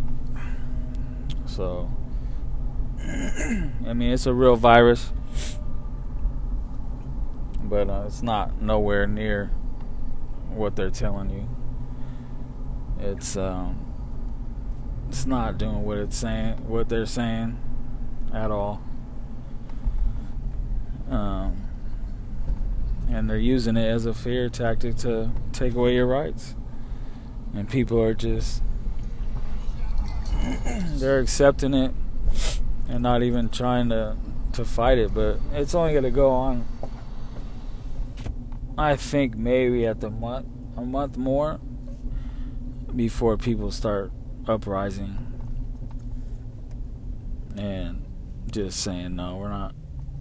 So, 1.45 1.89
I 2.99 3.93
mean, 3.93 4.11
it's 4.11 4.25
a 4.25 4.33
real 4.33 4.55
virus, 4.55 5.11
but 7.63 7.89
uh, 7.89 8.03
it's 8.05 8.21
not 8.21 8.61
nowhere 8.61 9.07
near 9.07 9.47
what 10.49 10.75
they're 10.75 10.89
telling 10.89 11.29
you. 11.29 11.47
It's 12.99 13.35
um, 13.37 13.79
it's 15.07 15.25
not 15.25 15.57
doing 15.57 15.83
what 15.83 15.97
it's 15.97 16.17
saying, 16.17 16.67
what 16.67 16.89
they're 16.89 17.05
saying, 17.05 17.57
at 18.33 18.51
all. 18.51 18.81
Um, 21.09 21.67
and 23.09 23.29
they're 23.29 23.37
using 23.37 23.77
it 23.77 23.87
as 23.87 24.05
a 24.05 24.13
fear 24.13 24.49
tactic 24.49 24.95
to 24.97 25.31
take 25.51 25.75
away 25.75 25.95
your 25.95 26.07
rights. 26.07 26.55
And 27.53 27.69
people 27.69 28.01
are 28.01 28.15
just 28.15 28.63
they're 30.99 31.19
accepting 31.19 31.73
it 31.73 31.91
and 32.89 33.01
not 33.01 33.23
even 33.23 33.49
trying 33.49 33.89
to 33.89 34.15
to 34.53 34.63
fight 34.63 34.99
it, 34.99 35.13
but 35.13 35.39
it's 35.53 35.73
only 35.73 35.93
going 35.93 36.03
to 36.03 36.11
go 36.11 36.29
on 36.29 36.63
I 38.77 38.95
think 38.95 39.35
maybe 39.35 39.85
at 39.85 39.99
the 39.99 40.09
month 40.09 40.47
a 40.75 40.81
month 40.81 41.15
more 41.15 41.59
before 42.95 43.37
people 43.37 43.71
start 43.71 44.11
uprising 44.47 45.17
and 47.55 48.03
just 48.49 48.81
saying 48.81 49.15
no, 49.15 49.37
we're 49.37 49.49
not 49.49 49.75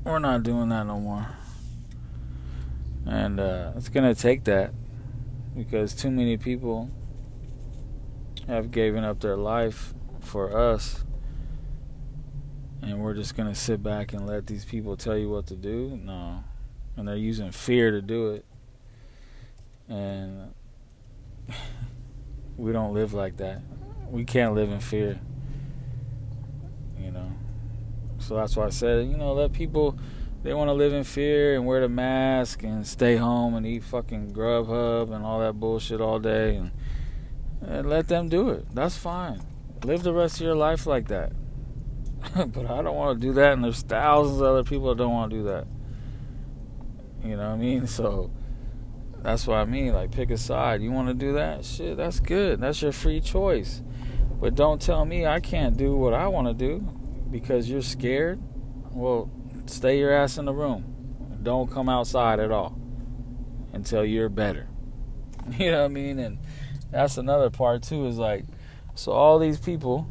we're 0.04 0.18
not 0.18 0.42
doing 0.42 0.68
that 0.68 0.86
no 0.86 1.00
more. 1.00 1.28
And 3.06 3.40
uh, 3.40 3.72
it's 3.76 3.88
gonna 3.88 4.14
take 4.14 4.44
that 4.44 4.74
because 5.56 5.94
too 5.94 6.10
many 6.10 6.36
people 6.36 6.90
have 8.48 8.70
given 8.70 9.02
up 9.02 9.20
their 9.20 9.36
life 9.36 9.94
for 10.22 10.56
us 10.56 11.04
and 12.80 12.98
we're 13.00 13.14
just 13.14 13.36
gonna 13.36 13.54
sit 13.54 13.82
back 13.82 14.12
and 14.12 14.26
let 14.26 14.46
these 14.46 14.64
people 14.64 14.96
tell 14.96 15.16
you 15.16 15.28
what 15.28 15.46
to 15.46 15.56
do 15.56 15.98
no 16.02 16.42
and 16.96 17.06
they're 17.06 17.16
using 17.16 17.50
fear 17.50 17.90
to 17.90 18.02
do 18.02 18.30
it 18.30 18.44
and 19.88 20.54
we 22.56 22.72
don't 22.72 22.94
live 22.94 23.12
like 23.12 23.36
that 23.36 23.60
we 24.12 24.24
can't 24.24 24.54
live 24.54 24.70
in 24.70 24.78
fear. 24.78 25.18
You 27.00 27.10
know. 27.10 27.32
So 28.18 28.36
that's 28.36 28.54
why 28.54 28.66
I 28.66 28.70
said, 28.70 29.08
you 29.08 29.16
know, 29.16 29.32
let 29.32 29.52
people 29.52 29.98
they 30.42 30.52
want 30.52 30.68
to 30.68 30.74
live 30.74 30.92
in 30.92 31.02
fear 31.02 31.54
and 31.54 31.66
wear 31.66 31.80
the 31.80 31.88
mask 31.88 32.62
and 32.62 32.86
stay 32.86 33.16
home 33.16 33.54
and 33.54 33.66
eat 33.66 33.84
fucking 33.84 34.32
Grubhub 34.32 35.12
and 35.12 35.24
all 35.24 35.40
that 35.40 35.54
bullshit 35.54 36.00
all 36.00 36.18
day 36.18 36.56
and, 36.56 36.72
and 37.62 37.88
let 37.88 38.08
them 38.08 38.28
do 38.28 38.50
it. 38.50 38.66
That's 38.74 38.96
fine. 38.96 39.40
Live 39.84 40.02
the 40.02 40.12
rest 40.12 40.36
of 40.36 40.42
your 40.42 40.54
life 40.54 40.86
like 40.86 41.08
that. 41.08 41.32
but 42.34 42.70
I 42.70 42.82
don't 42.82 42.94
want 42.94 43.20
to 43.20 43.26
do 43.26 43.32
that, 43.34 43.52
and 43.54 43.64
there's 43.64 43.82
thousands 43.82 44.40
of 44.40 44.46
other 44.46 44.62
people 44.62 44.88
that 44.88 44.98
don't 44.98 45.12
want 45.12 45.30
to 45.32 45.38
do 45.38 45.44
that. 45.44 45.66
You 47.24 47.36
know 47.36 47.48
what 47.48 47.54
I 47.54 47.56
mean? 47.56 47.86
So 47.86 48.30
that's 49.22 49.46
what 49.46 49.56
I 49.56 49.64
mean. 49.64 49.92
Like, 49.92 50.12
pick 50.12 50.30
a 50.30 50.36
side. 50.36 50.82
You 50.82 50.92
want 50.92 51.08
to 51.08 51.14
do 51.14 51.32
that? 51.34 51.64
Shit, 51.64 51.96
that's 51.96 52.20
good. 52.20 52.60
That's 52.60 52.80
your 52.80 52.92
free 52.92 53.20
choice. 53.20 53.82
But 54.40 54.54
don't 54.54 54.80
tell 54.80 55.04
me 55.04 55.26
I 55.26 55.40
can't 55.40 55.76
do 55.76 55.96
what 55.96 56.14
I 56.14 56.26
want 56.28 56.48
to 56.48 56.54
do 56.54 56.80
because 57.30 57.68
you're 57.68 57.82
scared. 57.82 58.40
Well, 58.90 59.30
stay 59.66 59.98
your 59.98 60.12
ass 60.12 60.38
in 60.38 60.44
the 60.44 60.52
room. 60.52 61.38
Don't 61.42 61.70
come 61.70 61.88
outside 61.88 62.40
at 62.40 62.50
all 62.50 62.78
until 63.72 64.04
you're 64.04 64.28
better. 64.28 64.68
You 65.58 65.72
know 65.72 65.80
what 65.80 65.86
I 65.86 65.88
mean? 65.88 66.20
And 66.20 66.38
that's 66.92 67.18
another 67.18 67.50
part 67.50 67.82
too. 67.82 68.06
Is 68.06 68.16
like, 68.16 68.44
so 69.02 69.10
all 69.10 69.40
these 69.40 69.58
people 69.58 70.06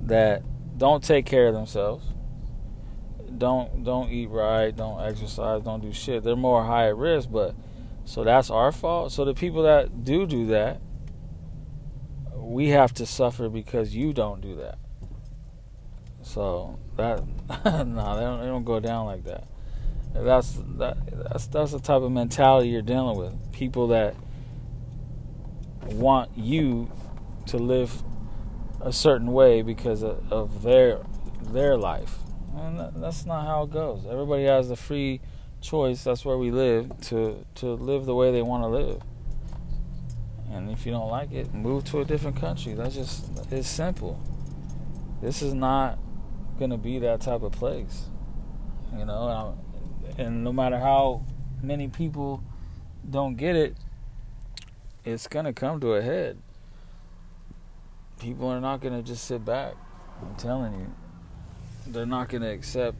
that 0.00 0.42
don't 0.78 1.04
take 1.04 1.26
care 1.26 1.48
of 1.48 1.52
themselves, 1.52 2.02
don't 3.36 3.84
don't 3.84 4.08
eat 4.08 4.30
right, 4.30 4.74
don't 4.74 5.02
exercise, 5.02 5.62
don't 5.62 5.82
do 5.82 5.92
shit. 5.92 6.24
They're 6.24 6.34
more 6.34 6.64
high 6.64 6.88
at 6.88 6.96
risk, 6.96 7.28
but 7.30 7.54
so 8.06 8.24
that's 8.24 8.48
our 8.48 8.72
fault. 8.72 9.12
So 9.12 9.26
the 9.26 9.34
people 9.34 9.64
that 9.64 10.02
do 10.02 10.26
do 10.26 10.46
that, 10.46 10.80
we 12.36 12.68
have 12.68 12.94
to 12.94 13.04
suffer 13.04 13.50
because 13.50 13.94
you 13.94 14.14
don't 14.14 14.40
do 14.40 14.56
that. 14.56 14.78
So 16.22 16.78
that 16.96 17.22
no, 17.66 17.82
nah, 17.84 18.16
they 18.16 18.22
don't 18.22 18.40
they 18.40 18.46
don't 18.46 18.64
go 18.64 18.80
down 18.80 19.04
like 19.04 19.24
that. 19.24 19.44
That's 20.14 20.58
that 20.78 20.96
that's 21.30 21.48
that's 21.48 21.72
the 21.72 21.80
type 21.80 22.00
of 22.00 22.10
mentality 22.10 22.70
you're 22.70 22.80
dealing 22.80 23.18
with. 23.18 23.52
People 23.52 23.88
that 23.88 24.14
want 25.86 26.30
you 26.36 26.90
to 27.46 27.58
live 27.58 28.02
a 28.80 28.92
certain 28.92 29.32
way 29.32 29.62
because 29.62 30.02
of, 30.02 30.32
of 30.32 30.62
their 30.62 31.00
their 31.42 31.76
life. 31.76 32.16
And 32.56 33.02
that's 33.02 33.26
not 33.26 33.46
how 33.46 33.64
it 33.64 33.72
goes. 33.72 34.06
Everybody 34.08 34.44
has 34.44 34.68
the 34.68 34.76
free 34.76 35.20
choice. 35.60 36.04
That's 36.04 36.24
where 36.24 36.38
we 36.38 36.50
live 36.50 37.00
to 37.08 37.44
to 37.56 37.74
live 37.74 38.04
the 38.06 38.14
way 38.14 38.30
they 38.30 38.42
want 38.42 38.62
to 38.62 38.68
live. 38.68 39.02
And 40.50 40.70
if 40.70 40.86
you 40.86 40.92
don't 40.92 41.10
like 41.10 41.32
it, 41.32 41.52
move 41.52 41.84
to 41.84 42.00
a 42.00 42.04
different 42.04 42.36
country. 42.36 42.74
That's 42.74 42.94
just 42.94 43.26
it's 43.50 43.68
simple. 43.68 44.22
This 45.20 45.42
is 45.42 45.54
not 45.54 45.98
gonna 46.58 46.78
be 46.78 46.98
that 47.00 47.20
type 47.20 47.42
of 47.42 47.52
place, 47.52 48.04
you 48.96 49.04
know. 49.04 49.56
And, 50.06 50.20
and 50.20 50.44
no 50.44 50.52
matter 50.52 50.78
how 50.78 51.24
many 51.62 51.88
people 51.88 52.42
don't 53.08 53.36
get 53.36 53.56
it, 53.56 53.76
it's 55.04 55.26
gonna 55.26 55.52
come 55.52 55.80
to 55.80 55.94
a 55.94 56.02
head. 56.02 56.38
People 58.18 58.48
are 58.48 58.60
not 58.60 58.80
gonna 58.80 59.02
just 59.02 59.24
sit 59.24 59.44
back. 59.44 59.74
I'm 60.22 60.34
telling 60.36 60.72
you, 60.72 60.92
they're 61.86 62.06
not 62.06 62.28
gonna 62.28 62.50
accept 62.50 62.96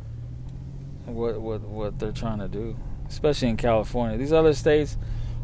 what 1.07 1.41
what 1.41 1.63
what 1.63 1.99
they're 1.99 2.13
trying 2.13 2.41
to 2.41 2.49
do, 2.49 2.77
especially 3.09 3.49
in 3.49 3.57
California. 3.57 4.19
These 4.19 4.33
other 4.33 4.53
states, 4.53 4.97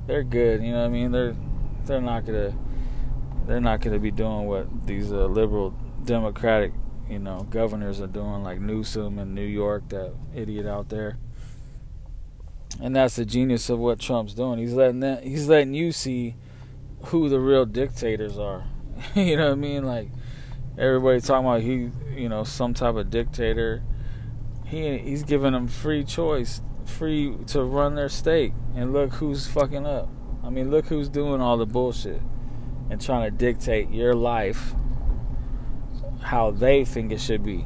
they're 0.06 0.22
good. 0.22 0.62
You 0.62 0.72
know 0.72 0.80
what 0.80 0.86
I 0.86 0.88
mean? 0.88 1.12
They're 1.12 1.36
they're 1.86 2.00
not 2.00 2.26
gonna 2.26 2.54
they're 3.46 3.60
not 3.60 3.80
gonna 3.80 3.98
be 3.98 4.10
doing 4.10 4.46
what 4.46 4.86
these 4.86 5.12
uh, 5.12 5.26
liberal 5.26 5.74
democratic 6.04 6.72
you 7.08 7.18
know 7.18 7.46
governors 7.50 8.00
are 8.00 8.06
doing, 8.06 8.42
like 8.42 8.60
Newsom 8.60 9.18
in 9.18 9.34
New 9.34 9.46
York, 9.46 9.88
that 9.88 10.12
idiot 10.34 10.66
out 10.66 10.90
there. 10.90 11.18
And 12.80 12.94
that's 12.94 13.16
the 13.16 13.24
genius 13.24 13.68
of 13.68 13.78
what 13.78 13.98
Trump's 13.98 14.32
doing. 14.32 14.58
He's 14.58 14.72
letting 14.72 15.00
that, 15.00 15.24
he's 15.24 15.48
letting 15.48 15.74
you 15.74 15.92
see 15.92 16.36
who 17.06 17.28
the 17.28 17.40
real 17.40 17.66
dictators 17.66 18.38
are. 18.38 18.64
you 19.14 19.36
know 19.36 19.46
what 19.46 19.52
I 19.52 19.56
mean? 19.56 19.84
Like 19.84 20.10
everybody 20.78 21.20
talking 21.20 21.46
about 21.46 21.62
he, 21.62 21.90
you 22.20 22.28
know, 22.28 22.44
some 22.44 22.74
type 22.74 22.96
of 22.96 23.10
dictator. 23.10 23.82
He 24.66 24.98
he's 24.98 25.24
giving 25.24 25.52
them 25.52 25.68
free 25.68 26.04
choice, 26.04 26.62
free 26.84 27.36
to 27.48 27.62
run 27.64 27.94
their 27.94 28.08
state, 28.08 28.52
and 28.74 28.92
look 28.92 29.14
who's 29.14 29.46
fucking 29.46 29.86
up. 29.86 30.08
I 30.44 30.50
mean, 30.50 30.70
look 30.70 30.86
who's 30.86 31.08
doing 31.08 31.40
all 31.40 31.56
the 31.56 31.66
bullshit 31.66 32.22
and 32.88 33.00
trying 33.00 33.30
to 33.30 33.36
dictate 33.36 33.90
your 33.90 34.14
life 34.14 34.74
how 36.22 36.50
they 36.50 36.84
think 36.84 37.12
it 37.12 37.20
should 37.20 37.42
be. 37.42 37.64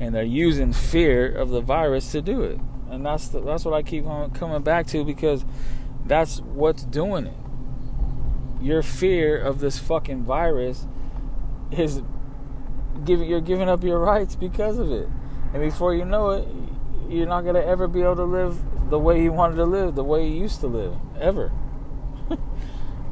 And 0.00 0.14
they're 0.14 0.22
using 0.22 0.72
fear 0.72 1.30
of 1.30 1.50
the 1.50 1.60
virus 1.60 2.12
to 2.12 2.20
do 2.20 2.42
it. 2.42 2.60
And 2.90 3.04
that's 3.04 3.28
the, 3.28 3.40
that's 3.40 3.64
what 3.64 3.74
I 3.74 3.82
keep 3.82 4.06
on 4.06 4.30
coming 4.30 4.62
back 4.62 4.86
to 4.88 5.04
because 5.04 5.44
that's 6.04 6.40
what's 6.40 6.84
doing 6.84 7.26
it. 7.26 7.36
Your 8.66 8.82
fear 8.82 9.38
of 9.38 9.60
this 9.60 9.78
fucking 9.78 10.24
virus 10.24 10.88
is 11.70 12.02
giving 13.04 13.30
you're 13.30 13.40
giving 13.40 13.68
up 13.68 13.84
your 13.84 14.00
rights 14.00 14.34
because 14.34 14.78
of 14.78 14.90
it. 14.90 15.08
And 15.54 15.62
before 15.62 15.94
you 15.94 16.04
know 16.04 16.30
it, 16.30 16.48
you're 17.08 17.28
not 17.28 17.42
gonna 17.42 17.60
ever 17.60 17.86
be 17.86 18.02
able 18.02 18.16
to 18.16 18.24
live 18.24 18.90
the 18.90 18.98
way 18.98 19.22
you 19.22 19.30
wanted 19.30 19.54
to 19.54 19.64
live, 19.64 19.94
the 19.94 20.02
way 20.02 20.26
you 20.26 20.40
used 20.40 20.58
to 20.62 20.66
live, 20.66 20.96
ever. 21.20 21.52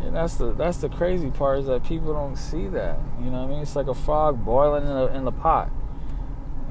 And 0.02 0.14
that's 0.14 0.34
the 0.34 0.52
that's 0.52 0.78
the 0.78 0.88
crazy 0.88 1.30
part 1.30 1.60
is 1.60 1.66
that 1.66 1.84
people 1.84 2.12
don't 2.12 2.36
see 2.36 2.66
that. 2.68 2.98
You 3.20 3.30
know 3.30 3.42
what 3.42 3.46
I 3.46 3.46
mean? 3.46 3.60
It's 3.60 3.74
like 3.74 3.86
a 3.86 3.94
frog 3.94 4.44
boiling 4.44 4.82
in 4.82 4.92
the 4.92 5.06
in 5.14 5.24
the 5.24 5.32
pot. 5.32 5.70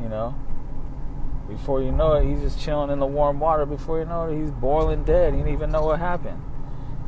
You 0.01 0.09
know. 0.09 0.35
Before 1.47 1.81
you 1.81 1.91
know 1.91 2.13
it, 2.13 2.25
he's 2.25 2.41
just 2.41 2.59
chilling 2.59 2.91
in 2.91 2.99
the 2.99 3.07
warm 3.07 3.39
water. 3.39 3.65
Before 3.65 3.97
you 3.97 4.05
know 4.05 4.29
it, 4.29 4.39
he's 4.39 4.51
boiling 4.51 5.03
dead. 5.03 5.33
He 5.33 5.39
didn't 5.39 5.53
even 5.53 5.71
know 5.71 5.81
what 5.81 5.99
happened. 5.99 6.41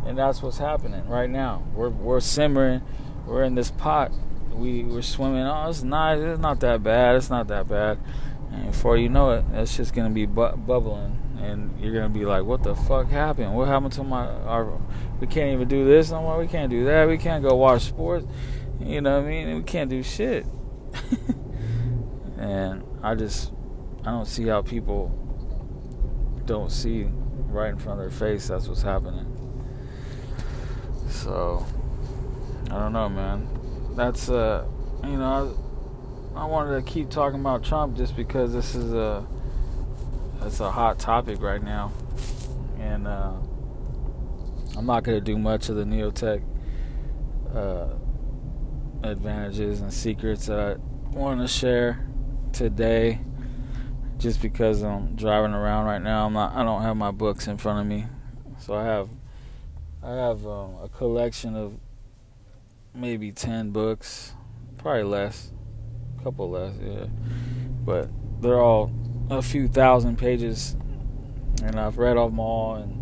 And 0.06 0.18
that's 0.18 0.42
what's 0.42 0.58
happening 0.58 1.08
right 1.08 1.30
now. 1.30 1.64
We're 1.74 1.90
we're 1.90 2.20
simmering. 2.20 2.82
We're 3.26 3.44
in 3.44 3.56
this 3.56 3.72
pot. 3.72 4.12
We 4.52 4.84
we're 4.84 5.02
swimming. 5.02 5.44
Oh, 5.44 5.70
it's 5.70 5.84
nice. 5.84 6.20
It's 6.20 6.40
not 6.40 6.60
that 6.62 6.84
bad. 6.84 7.16
It's 7.16 7.30
not 7.30 7.48
that 7.48 7.68
bad. 7.68 8.00
And 8.52 8.68
before 8.68 8.98
you 8.98 9.10
know 9.10 9.32
it, 9.32 9.46
it's 9.54 9.76
just 9.76 9.94
gonna 9.94 10.12
be 10.12 10.26
bu- 10.26 10.56
bubbling 10.58 11.22
and 11.46 11.80
you're 11.80 11.94
gonna 11.94 12.10
be 12.10 12.26
like, 12.26 12.44
"What 12.44 12.64
the 12.64 12.76
fuck 12.76 13.10
happened? 13.10 13.56
What 13.56 13.68
happened 13.68 13.94
to 13.94 14.04
my 14.04 14.26
our? 14.26 14.80
We 15.20 15.28
can't 15.28 15.54
even 15.54 15.68
do 15.68 15.86
this 15.86 16.12
no 16.12 16.22
more. 16.22 16.38
We 16.38 16.48
can't 16.48 16.70
do 16.70 16.86
that. 16.86 17.08
We 17.08 17.18
can't 17.18 17.44
go 17.44 17.56
watch 17.56 17.84
sports. 17.84 18.26
You 18.80 19.02
know 19.02 19.20
what 19.20 19.26
I 19.26 19.30
mean? 19.30 19.56
We 19.56 19.64
can't 19.64 19.90
do 19.90 20.04
shit." 20.04 20.46
and 22.38 22.84
I 23.04 23.16
just 23.16 23.52
I 24.02 24.12
don't 24.12 24.28
see 24.28 24.48
how 24.48 24.62
people 24.62 25.12
don't 26.46 26.72
see 26.72 27.08
right 27.50 27.70
in 27.70 27.78
front 27.78 28.00
of 28.00 28.06
their 28.06 28.30
face 28.30 28.48
that's 28.48 28.68
what's 28.68 28.82
happening. 28.82 29.35
So 31.16 31.66
I 32.66 32.78
don't 32.80 32.94
know, 32.94 33.10
man. 33.10 33.48
That's 33.96 34.30
uh, 34.30 34.66
you 35.04 35.18
know, 35.18 35.56
I, 36.36 36.42
I 36.42 36.46
wanted 36.46 36.76
to 36.76 36.92
keep 36.92 37.10
talking 37.10 37.40
about 37.40 37.64
Trump 37.64 37.96
just 37.96 38.16
because 38.16 38.54
this 38.54 38.76
is 38.76 38.94
a 38.94 39.26
it's 40.42 40.60
a 40.60 40.70
hot 40.70 41.00
topic 41.00 41.42
right 41.42 41.64
now, 41.64 41.92
and 42.80 43.08
uh, 43.08 43.34
I'm 44.78 44.86
not 44.86 45.06
to 45.06 45.22
do 45.22 45.38
much 45.38 45.70
of 45.70 45.78
the 45.78 45.86
neotech 45.86 46.44
uh, 47.56 47.96
advantages 49.08 49.82
and 49.82 49.92
secrets 49.94 50.48
that 50.48 50.60
I 50.60 51.18
want 51.18 51.40
to 51.40 51.48
share 51.48 52.06
today, 52.52 53.22
just 54.18 54.42
because 54.42 54.84
I'm 54.84 55.16
driving 55.16 55.54
around 55.54 55.86
right 55.86 56.02
now. 56.02 56.26
I'm 56.26 56.34
not. 56.34 56.54
I 56.54 56.64
don't 56.64 56.82
have 56.82 56.98
my 56.98 57.12
books 57.12 57.48
in 57.48 57.58
front 57.58 57.80
of 57.80 57.88
me, 57.88 58.06
so 58.60 58.76
I 58.76 58.84
have 58.84 59.10
I 60.06 60.14
have 60.14 60.46
um, 60.46 60.76
a 60.84 60.88
collection 60.88 61.56
of 61.56 61.74
maybe 62.94 63.32
ten 63.32 63.72
books, 63.72 64.34
probably 64.78 65.02
less, 65.02 65.52
a 66.20 66.24
couple 66.24 66.52
less, 66.52 66.76
yeah, 66.80 67.08
but 67.84 68.08
they're 68.40 68.62
all 68.62 68.92
a 69.32 69.42
few 69.42 69.68
thousand 69.68 70.20
pages, 70.20 70.78
and 71.64 71.80
I've 71.80 71.98
read 71.98 72.18
them 72.18 72.40
all, 72.40 72.76
and 72.76 73.02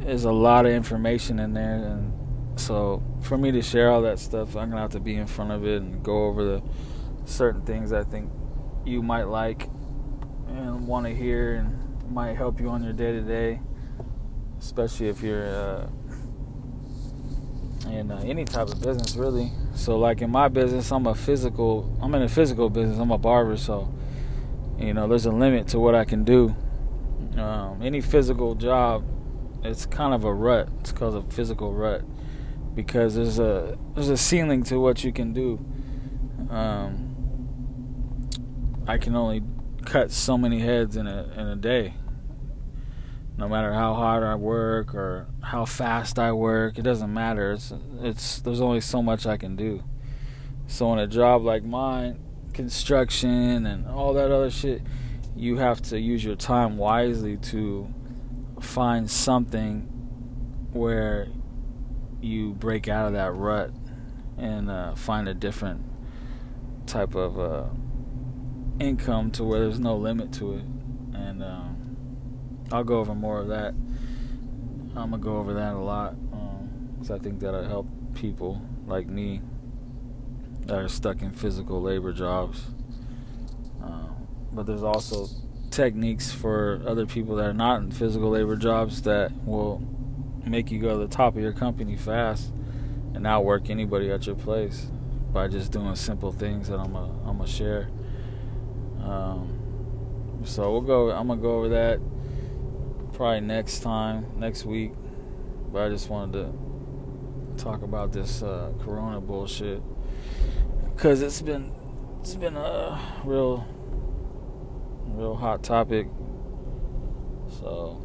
there's 0.00 0.24
a 0.24 0.32
lot 0.32 0.64
of 0.64 0.72
information 0.72 1.38
in 1.38 1.52
there, 1.52 1.74
and 1.74 2.58
so 2.58 3.02
for 3.20 3.36
me 3.36 3.52
to 3.52 3.60
share 3.60 3.90
all 3.90 4.00
that 4.00 4.18
stuff, 4.18 4.56
I'm 4.56 4.70
gonna 4.70 4.80
have 4.80 4.92
to 4.92 5.00
be 5.00 5.14
in 5.14 5.26
front 5.26 5.50
of 5.50 5.66
it 5.66 5.82
and 5.82 6.02
go 6.02 6.24
over 6.24 6.42
the 6.42 6.62
certain 7.26 7.60
things 7.60 7.92
I 7.92 8.04
think 8.04 8.32
you 8.86 9.02
might 9.02 9.24
like 9.24 9.68
and 10.48 10.86
want 10.86 11.04
to 11.04 11.14
hear, 11.14 11.56
and 11.56 12.10
might 12.10 12.34
help 12.34 12.60
you 12.60 12.70
on 12.70 12.82
your 12.82 12.94
day 12.94 13.12
to 13.12 13.20
day, 13.20 13.60
especially 14.58 15.08
if 15.08 15.22
you're 15.22 15.46
uh, 15.46 15.88
in 17.90 18.10
uh, 18.10 18.22
any 18.24 18.44
type 18.44 18.68
of 18.68 18.80
business, 18.80 19.16
really. 19.16 19.52
So, 19.74 19.98
like 19.98 20.22
in 20.22 20.30
my 20.30 20.48
business, 20.48 20.90
I'm 20.90 21.06
a 21.06 21.14
physical. 21.14 21.96
I'm 22.02 22.14
in 22.14 22.22
a 22.22 22.28
physical 22.28 22.70
business. 22.70 22.98
I'm 22.98 23.10
a 23.10 23.18
barber, 23.18 23.56
so 23.56 23.92
you 24.78 24.94
know, 24.94 25.08
there's 25.08 25.26
a 25.26 25.32
limit 25.32 25.68
to 25.68 25.78
what 25.78 25.94
I 25.94 26.04
can 26.04 26.24
do. 26.24 26.54
Um, 27.36 27.80
any 27.82 28.00
physical 28.00 28.54
job, 28.54 29.04
it's 29.64 29.86
kind 29.86 30.14
of 30.14 30.24
a 30.24 30.32
rut. 30.32 30.68
It's 30.80 30.92
called 30.92 31.16
a 31.16 31.22
physical 31.32 31.72
rut 31.72 32.02
because 32.74 33.16
there's 33.16 33.38
a 33.38 33.76
there's 33.94 34.08
a 34.08 34.16
ceiling 34.16 34.62
to 34.64 34.78
what 34.78 35.02
you 35.02 35.12
can 35.12 35.32
do. 35.32 35.58
Um, 36.50 38.28
I 38.86 38.98
can 38.98 39.14
only 39.16 39.42
cut 39.84 40.10
so 40.10 40.38
many 40.38 40.60
heads 40.60 40.96
in 40.96 41.06
a 41.06 41.24
in 41.36 41.46
a 41.46 41.56
day. 41.56 41.94
No 43.38 43.48
matter 43.48 43.72
how 43.72 43.94
hard 43.94 44.24
I 44.24 44.34
work 44.34 44.96
or 44.96 45.28
how 45.40 45.64
fast 45.64 46.18
I 46.18 46.32
work, 46.32 46.76
it 46.76 46.82
doesn't 46.82 47.14
matter. 47.14 47.52
It's 47.52 47.72
it's 48.00 48.40
there's 48.40 48.60
only 48.60 48.80
so 48.80 49.00
much 49.00 49.26
I 49.26 49.36
can 49.36 49.54
do. 49.54 49.84
So 50.66 50.92
in 50.92 50.98
a 50.98 51.06
job 51.06 51.44
like 51.44 51.62
mine, 51.62 52.18
construction 52.52 53.64
and 53.64 53.86
all 53.86 54.12
that 54.14 54.32
other 54.32 54.50
shit, 54.50 54.82
you 55.36 55.58
have 55.58 55.80
to 55.82 56.00
use 56.00 56.24
your 56.24 56.34
time 56.34 56.76
wisely 56.76 57.36
to 57.36 57.94
find 58.60 59.08
something 59.08 59.82
where 60.72 61.28
you 62.20 62.54
break 62.54 62.88
out 62.88 63.06
of 63.06 63.12
that 63.12 63.32
rut 63.32 63.70
and 64.36 64.68
uh, 64.68 64.96
find 64.96 65.28
a 65.28 65.34
different 65.34 65.82
type 66.86 67.14
of 67.14 67.38
uh, 67.38 67.68
income 68.80 69.30
to 69.30 69.44
where 69.44 69.60
there's 69.60 69.78
no 69.78 69.96
limit 69.96 70.32
to 70.32 70.54
it. 70.54 70.64
And 71.14 71.42
um, 71.42 71.77
I'll 72.70 72.84
go 72.84 72.98
over 72.98 73.14
more 73.14 73.40
of 73.40 73.48
that. 73.48 73.74
I'm 74.96 75.10
gonna 75.10 75.18
go 75.18 75.38
over 75.38 75.54
that 75.54 75.74
a 75.74 75.78
lot 75.78 76.16
because 76.98 77.10
um, 77.10 77.16
I 77.16 77.18
think 77.18 77.40
that'll 77.40 77.64
help 77.64 77.86
people 78.14 78.60
like 78.86 79.06
me 79.06 79.40
that 80.66 80.78
are 80.78 80.88
stuck 80.88 81.22
in 81.22 81.30
physical 81.30 81.80
labor 81.80 82.12
jobs. 82.12 82.66
Uh, 83.82 84.08
but 84.52 84.66
there's 84.66 84.82
also 84.82 85.28
techniques 85.70 86.32
for 86.32 86.82
other 86.86 87.06
people 87.06 87.36
that 87.36 87.46
are 87.46 87.54
not 87.54 87.80
in 87.80 87.90
physical 87.90 88.30
labor 88.30 88.56
jobs 88.56 89.02
that 89.02 89.32
will 89.46 89.82
make 90.44 90.70
you 90.70 90.78
go 90.78 90.92
to 90.92 90.98
the 90.98 91.14
top 91.14 91.36
of 91.36 91.42
your 91.42 91.52
company 91.52 91.96
fast 91.96 92.50
and 93.14 93.26
outwork 93.26 93.70
anybody 93.70 94.10
at 94.10 94.26
your 94.26 94.36
place 94.36 94.88
by 95.32 95.48
just 95.48 95.72
doing 95.72 95.94
simple 95.94 96.32
things 96.32 96.68
that 96.68 96.78
I'm 96.78 96.94
a, 96.94 97.10
I'm 97.26 97.44
share. 97.46 97.88
Um, 99.02 100.40
so 100.44 100.70
we'll 100.72 100.80
go. 100.80 101.10
I'm 101.10 101.28
gonna 101.28 101.40
go 101.40 101.58
over 101.58 101.68
that 101.70 102.00
probably 103.18 103.40
next 103.40 103.80
time, 103.80 104.24
next 104.36 104.64
week. 104.64 104.92
But 105.72 105.82
I 105.82 105.88
just 105.88 106.08
wanted 106.08 106.32
to 107.56 107.62
talk 107.62 107.82
about 107.82 108.12
this 108.12 108.44
uh, 108.44 108.72
Corona 108.78 109.20
bullshit 109.20 109.82
because 110.94 111.20
it's 111.20 111.42
been 111.42 111.72
it's 112.20 112.36
been 112.36 112.56
a 112.56 112.98
real 113.24 113.66
real 115.08 115.34
hot 115.34 115.64
topic. 115.64 116.06
So, 117.60 118.00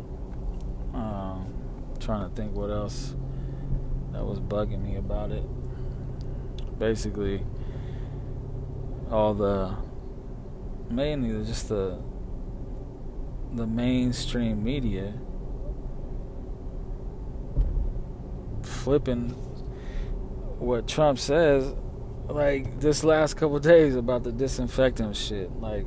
um, 0.95 1.54
trying 1.99 2.28
to 2.28 2.36
think 2.36 2.56
what 2.56 2.71
else 2.71 3.13
that 4.13 4.26
was 4.26 4.39
bugging 4.39 4.82
me 4.82 4.95
about 4.95 5.32
it. 5.32 5.43
Basically, 6.80 7.45
all 9.12 9.36
the 9.36 9.76
mainly 10.89 11.45
just 11.45 11.69
the 11.69 11.99
the 13.54 13.68
mainstream 13.68 14.63
media 14.63 15.13
flipping 18.63 19.30
what 20.60 20.88
Trump 20.88 21.20
says 21.20 21.74
like 22.28 22.80
this 22.80 23.04
last 23.04 23.36
couple 23.36 23.60
days 23.60 23.96
about 23.96 24.24
the 24.24 24.32
disinfectant 24.32 25.16
shit. 25.16 25.52
Like 25.60 25.86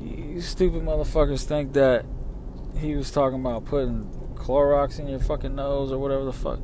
you 0.00 0.40
stupid 0.40 0.82
motherfuckers 0.82 1.44
think 1.44 1.72
that 1.74 2.04
he 2.78 2.94
was 2.94 3.10
talking 3.10 3.40
about 3.40 3.64
putting 3.64 4.04
Clorox 4.34 4.98
in 4.98 5.08
your 5.08 5.20
fucking 5.20 5.54
nose 5.54 5.92
or 5.92 5.98
whatever 5.98 6.24
the 6.24 6.32
fuck. 6.32 6.60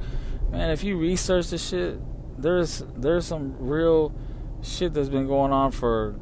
Man, 0.51 0.71
if 0.71 0.83
you 0.83 0.97
research 0.97 1.49
the 1.49 1.59
shit, 1.59 1.99
there's 2.41 2.83
there's 2.97 3.27
some 3.27 3.57
real 3.59 4.15
shit 4.63 4.93
that's 4.93 5.09
been 5.09 5.27
going 5.27 5.53
on 5.53 5.71
for 5.71 6.17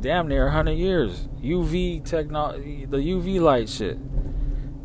damn 0.00 0.28
near 0.28 0.44
100 0.44 0.72
years. 0.72 1.28
UV 1.42 2.04
technology, 2.04 2.86
the 2.86 2.98
UV 2.98 3.40
light 3.40 3.68
shit. 3.68 3.98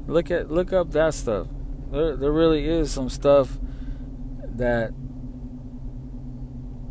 Look 0.08 0.30
at 0.30 0.52
look 0.52 0.74
up 0.74 0.92
that 0.92 1.14
stuff. 1.14 1.48
There 1.92 2.16
there 2.16 2.32
really 2.32 2.68
is 2.68 2.92
some 2.92 3.10
stuff 3.10 3.58
that 4.58 4.94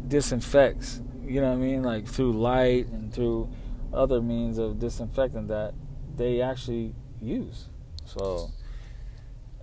disinfects, 0.09 1.01
you 1.25 1.41
know 1.41 1.49
what 1.49 1.55
I 1.55 1.61
mean? 1.61 1.83
Like 1.83 2.07
through 2.07 2.33
light 2.33 2.89
and 2.89 3.13
through 3.13 3.51
other 3.93 4.21
means 4.21 4.59
of 4.59 4.79
disinfecting 4.79 5.47
that 5.49 5.75
they 6.17 6.41
actually 6.41 6.95
use. 7.21 7.69
So 8.05 8.51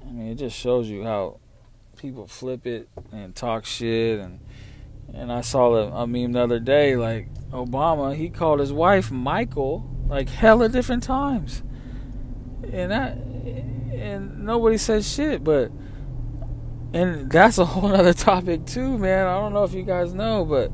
I 0.01 0.11
mean, 0.11 0.31
it 0.31 0.35
just 0.35 0.57
shows 0.57 0.87
you 0.89 1.03
how 1.03 1.39
people 1.97 2.27
flip 2.27 2.65
it 2.65 2.89
and 3.11 3.35
talk 3.35 3.65
shit 3.65 4.19
and 4.19 4.39
and 5.13 5.31
I 5.31 5.41
saw 5.41 5.73
a, 5.75 6.03
a 6.03 6.07
meme 6.07 6.33
the 6.33 6.41
other 6.41 6.59
day 6.59 6.95
like 6.95 7.27
Obama, 7.51 8.15
he 8.15 8.29
called 8.29 8.59
his 8.59 8.71
wife 8.71 9.11
Michael 9.11 9.89
like 10.07 10.29
hella 10.29 10.69
different 10.69 11.03
times. 11.03 11.63
And 12.71 12.91
that 12.91 13.17
and 13.93 14.45
nobody 14.45 14.77
said 14.77 15.03
shit, 15.03 15.43
but 15.43 15.71
and 16.93 17.31
that's 17.31 17.57
a 17.57 17.65
whole 17.73 17.93
other 17.93 18.13
topic 18.13 18.65
too, 18.65 18.97
man. 18.97 19.27
I 19.27 19.39
don't 19.39 19.53
know 19.53 19.63
if 19.63 19.73
you 19.73 19.83
guys 19.83 20.13
know, 20.13 20.45
but 20.45 20.71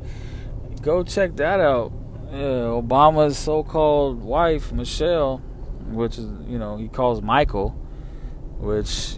go 0.82 1.04
check 1.04 1.36
that 1.38 1.60
out. 1.60 1.92
Yeah, 2.32 2.76
Obama's 2.76 3.38
so-called 3.38 4.22
wife, 4.22 4.72
Michelle, 4.72 5.38
which 5.90 6.18
is 6.18 6.26
you 6.48 6.60
know 6.60 6.78
he 6.78 6.88
calls 6.88 7.22
Michael, 7.22 7.70
which 8.60 9.18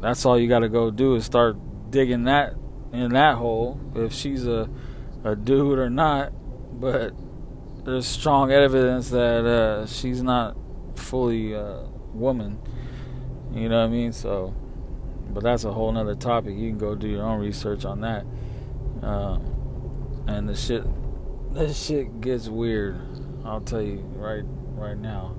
that's 0.00 0.24
all 0.24 0.38
you 0.38 0.48
got 0.48 0.60
to 0.60 0.68
go 0.68 0.90
do 0.90 1.16
is 1.16 1.24
start 1.24 1.56
digging 1.90 2.24
that 2.24 2.54
in 2.94 3.12
that 3.12 3.36
hole 3.36 3.80
if 3.94 4.12
she's 4.12 4.46
a 4.46 4.68
a 5.24 5.34
dude 5.34 5.78
or 5.78 5.90
not. 5.90 6.32
But 6.80 7.14
there's 7.84 8.06
strong 8.06 8.52
evidence 8.52 9.10
that 9.10 9.44
uh, 9.44 9.86
she's 9.86 10.22
not 10.22 10.56
fully 10.96 11.54
uh, 11.54 11.82
woman. 12.12 12.58
You 13.52 13.68
know 13.68 13.80
what 13.80 13.86
I 13.86 13.88
mean? 13.88 14.12
So, 14.12 14.54
but 15.30 15.42
that's 15.42 15.64
a 15.64 15.72
whole 15.72 15.92
nother 15.92 16.14
topic. 16.14 16.56
You 16.56 16.70
can 16.70 16.78
go 16.78 16.94
do 16.94 17.08
your 17.08 17.22
own 17.22 17.40
research 17.40 17.84
on 17.84 18.00
that. 18.00 18.24
Uh, 19.02 19.38
and 20.26 20.48
the 20.48 20.56
shit, 20.56 20.84
this 21.52 21.86
shit 21.86 22.20
gets 22.20 22.48
weird. 22.48 23.00
I'll 23.44 23.60
tell 23.60 23.82
you 23.82 23.98
right, 24.16 24.44
right 24.74 24.96
now. 24.96 25.36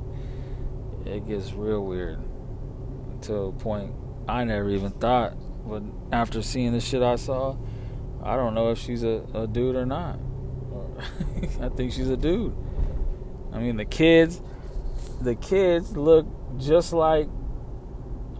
It 1.05 1.27
gets 1.27 1.53
real 1.53 1.83
weird 1.83 2.19
to 3.23 3.35
a 3.35 3.51
point 3.51 3.93
I 4.27 4.43
never 4.43 4.69
even 4.69 4.91
thought. 4.91 5.33
But 5.67 5.83
after 6.11 6.41
seeing 6.41 6.73
the 6.73 6.79
shit 6.79 7.01
I 7.01 7.15
saw, 7.15 7.55
I 8.23 8.35
don't 8.35 8.53
know 8.53 8.71
if 8.71 8.77
she's 8.77 9.03
a, 9.03 9.23
a 9.33 9.47
dude 9.47 9.75
or 9.75 9.85
not. 9.85 10.19
I 11.61 11.69
think 11.69 11.91
she's 11.91 12.09
a 12.09 12.17
dude. 12.17 12.55
I 13.51 13.59
mean, 13.59 13.77
the 13.77 13.85
kids, 13.85 14.41
the 15.21 15.35
kids 15.35 15.95
look 15.95 16.27
just 16.57 16.93
like 16.93 17.27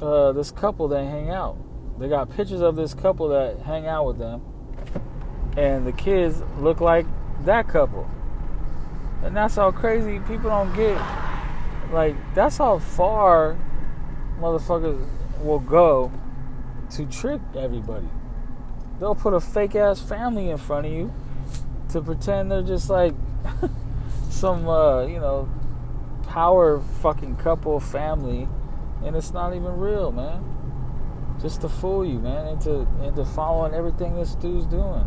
uh, 0.02 0.32
this 0.34 0.52
couple 0.52 0.88
that 0.90 1.04
hang 1.04 1.30
out. 1.30 1.58
They 2.00 2.10
got 2.10 2.30
pictures 2.36 2.62
of 2.62 2.76
this 2.76 2.94
couple 2.94 3.30
that 3.30 3.60
hang 3.60 3.88
out 3.88 4.06
with 4.06 4.18
them, 4.18 4.42
and 5.58 5.88
the 5.88 5.94
kids 5.94 6.42
look 6.60 6.82
like 6.82 7.06
that 7.46 7.68
couple. 7.68 8.10
And 9.24 9.36
that's 9.36 9.56
how 9.56 9.72
crazy 9.72 10.20
people 10.20 10.50
don't 10.50 10.76
get. 10.76 11.02
Like, 11.92 12.16
that's 12.36 12.58
how 12.58 12.80
far 12.80 13.58
motherfuckers 14.40 15.04
will 15.42 15.60
go 15.60 16.12
to 16.96 17.06
trick 17.06 17.42
everybody. 17.56 18.08
They'll 19.00 19.16
put 19.16 19.34
a 19.34 19.40
fake 19.40 19.76
ass 19.76 20.00
family 20.00 20.50
in 20.50 20.58
front 20.58 20.86
of 20.86 20.94
you 20.94 21.14
to 21.90 22.02
pretend 22.02 22.52
they're 22.52 22.62
just 22.62 22.90
like 22.90 23.14
some, 24.30 24.68
uh, 24.68 25.06
you 25.06 25.20
know, 25.20 25.50
power 26.28 26.80
fucking 27.02 27.36
couple 27.38 27.80
family, 27.80 28.48
and 29.04 29.16
it's 29.16 29.32
not 29.32 29.54
even 29.54 29.78
real, 29.78 30.12
man. 30.12 30.44
Just 31.42 31.62
to 31.62 31.70
fool 31.70 32.06
you, 32.06 32.20
man, 32.20 32.48
into 32.48 32.88
into 33.04 33.26
following 33.26 33.74
everything 33.74 34.16
this 34.16 34.36
dude's 34.36 34.66
doing. 34.66 35.06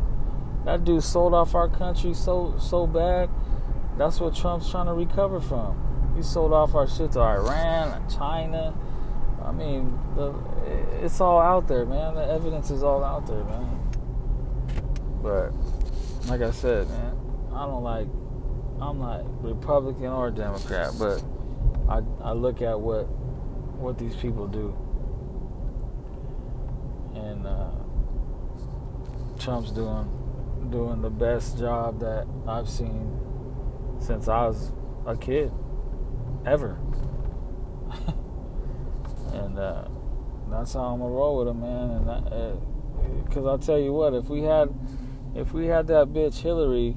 That 0.66 0.84
dude 0.84 1.02
sold 1.02 1.32
off 1.32 1.54
our 1.54 1.68
country 1.68 2.12
so 2.12 2.54
so 2.58 2.86
bad. 2.86 3.30
That's 3.96 4.20
what 4.20 4.34
Trump's 4.34 4.70
trying 4.70 4.86
to 4.86 4.92
recover 4.92 5.40
from. 5.40 6.12
He 6.14 6.22
sold 6.22 6.52
off 6.52 6.74
our 6.74 6.86
shit 6.86 7.12
to 7.12 7.20
Iran, 7.20 8.00
and 8.00 8.10
China. 8.10 8.74
I 9.48 9.52
mean, 9.52 9.98
the, 10.14 10.34
it's 11.02 11.22
all 11.22 11.40
out 11.40 11.68
there, 11.68 11.86
man. 11.86 12.14
The 12.16 12.26
evidence 12.26 12.70
is 12.70 12.82
all 12.82 13.02
out 13.02 13.26
there, 13.26 13.42
man. 13.44 13.80
But 15.22 15.52
like 16.28 16.42
I 16.42 16.50
said, 16.50 16.86
man, 16.90 17.16
I 17.54 17.64
don't 17.64 17.82
like. 17.82 18.06
I'm 18.78 18.98
not 18.98 19.42
Republican 19.42 20.08
or 20.08 20.30
Democrat, 20.30 20.92
but 20.98 21.24
I 21.88 22.02
I 22.22 22.32
look 22.32 22.60
at 22.60 22.78
what 22.78 23.04
what 23.78 23.98
these 23.98 24.14
people 24.16 24.46
do, 24.46 24.76
and 27.14 27.46
uh, 27.46 27.70
Trump's 29.38 29.70
doing 29.70 30.10
doing 30.70 31.00
the 31.00 31.10
best 31.10 31.58
job 31.58 32.00
that 32.00 32.26
I've 32.46 32.68
seen 32.68 33.18
since 33.98 34.28
I 34.28 34.46
was 34.46 34.72
a 35.06 35.16
kid, 35.16 35.50
ever. 36.44 36.78
and 39.44 39.58
uh, 39.58 39.84
that's 40.50 40.74
how 40.74 40.80
I'm 40.80 41.00
gonna 41.00 41.12
roll 41.12 41.38
with 41.38 41.48
him, 41.48 41.60
man. 41.60 41.90
And 41.90 42.08
that, 42.08 42.32
uh, 42.32 42.56
because 43.24 43.46
I'll 43.46 43.58
tell 43.58 43.78
you 43.78 43.92
what, 43.92 44.14
if 44.14 44.28
we 44.28 44.42
had, 44.42 44.74
if 45.34 45.52
we 45.52 45.66
had 45.66 45.86
that 45.88 46.08
bitch 46.08 46.40
Hillary, 46.40 46.96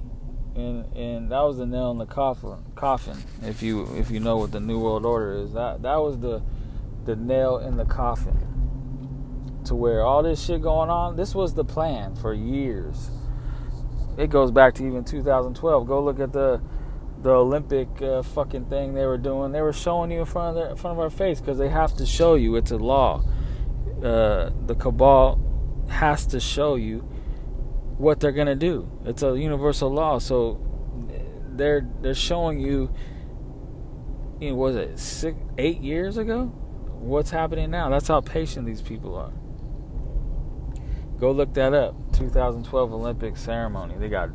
and 0.55 0.85
and 0.95 1.31
that 1.31 1.41
was 1.41 1.57
the 1.57 1.65
nail 1.65 1.91
in 1.91 1.97
the 1.97 2.05
coffin. 2.05 2.57
Coffin, 2.75 3.17
if 3.43 3.61
you 3.61 3.87
if 3.95 4.11
you 4.11 4.19
know 4.19 4.37
what 4.37 4.51
the 4.51 4.59
New 4.59 4.79
World 4.79 5.05
Order 5.05 5.33
is, 5.33 5.53
that 5.53 5.81
that 5.81 5.97
was 5.97 6.19
the 6.19 6.41
the 7.05 7.15
nail 7.15 7.57
in 7.57 7.77
the 7.77 7.85
coffin. 7.85 8.47
To 9.65 9.75
where 9.75 10.01
all 10.01 10.23
this 10.23 10.43
shit 10.43 10.61
going 10.61 10.89
on, 10.89 11.15
this 11.15 11.35
was 11.35 11.53
the 11.53 11.63
plan 11.63 12.15
for 12.15 12.33
years. 12.33 13.11
It 14.17 14.29
goes 14.29 14.51
back 14.51 14.73
to 14.75 14.85
even 14.85 15.03
2012. 15.03 15.87
Go 15.87 16.03
look 16.03 16.19
at 16.19 16.33
the 16.33 16.61
the 17.21 17.29
Olympic 17.29 18.01
uh, 18.01 18.23
fucking 18.23 18.65
thing 18.65 18.93
they 18.93 19.05
were 19.05 19.17
doing. 19.17 19.51
They 19.51 19.61
were 19.61 19.73
showing 19.73 20.11
you 20.11 20.21
in 20.21 20.25
front 20.25 20.49
of 20.49 20.55
their, 20.55 20.69
in 20.71 20.75
front 20.75 20.97
of 20.97 20.99
our 20.99 21.09
face 21.09 21.39
because 21.39 21.57
they 21.57 21.69
have 21.69 21.95
to 21.97 22.05
show 22.05 22.35
you. 22.35 22.55
It's 22.55 22.71
a 22.71 22.77
law. 22.77 23.23
Uh, 24.03 24.49
the 24.65 24.75
cabal 24.75 25.39
has 25.89 26.25
to 26.27 26.39
show 26.39 26.75
you 26.75 26.99
what 27.97 28.19
they're 28.19 28.31
gonna 28.31 28.55
do. 28.55 28.89
It's 29.05 29.21
a 29.21 29.37
universal 29.37 29.91
law. 29.91 30.17
So 30.19 30.59
they're 31.51 31.87
they're 32.01 32.15
showing 32.15 32.59
you. 32.59 32.93
You 34.39 34.49
know, 34.49 34.55
was 34.55 34.75
it 34.75 34.97
six, 34.97 35.37
eight 35.59 35.81
years 35.81 36.17
ago? 36.17 36.45
What's 36.45 37.29
happening 37.29 37.69
now? 37.69 37.89
That's 37.89 38.07
how 38.07 38.21
patient 38.21 38.65
these 38.65 38.81
people 38.81 39.15
are. 39.15 39.31
Go 41.19 41.31
look 41.31 41.53
that 41.53 41.75
up. 41.75 41.95
2012 42.13 42.93
Olympic 42.93 43.37
ceremony. 43.37 43.95
They 43.99 44.09
got 44.09 44.31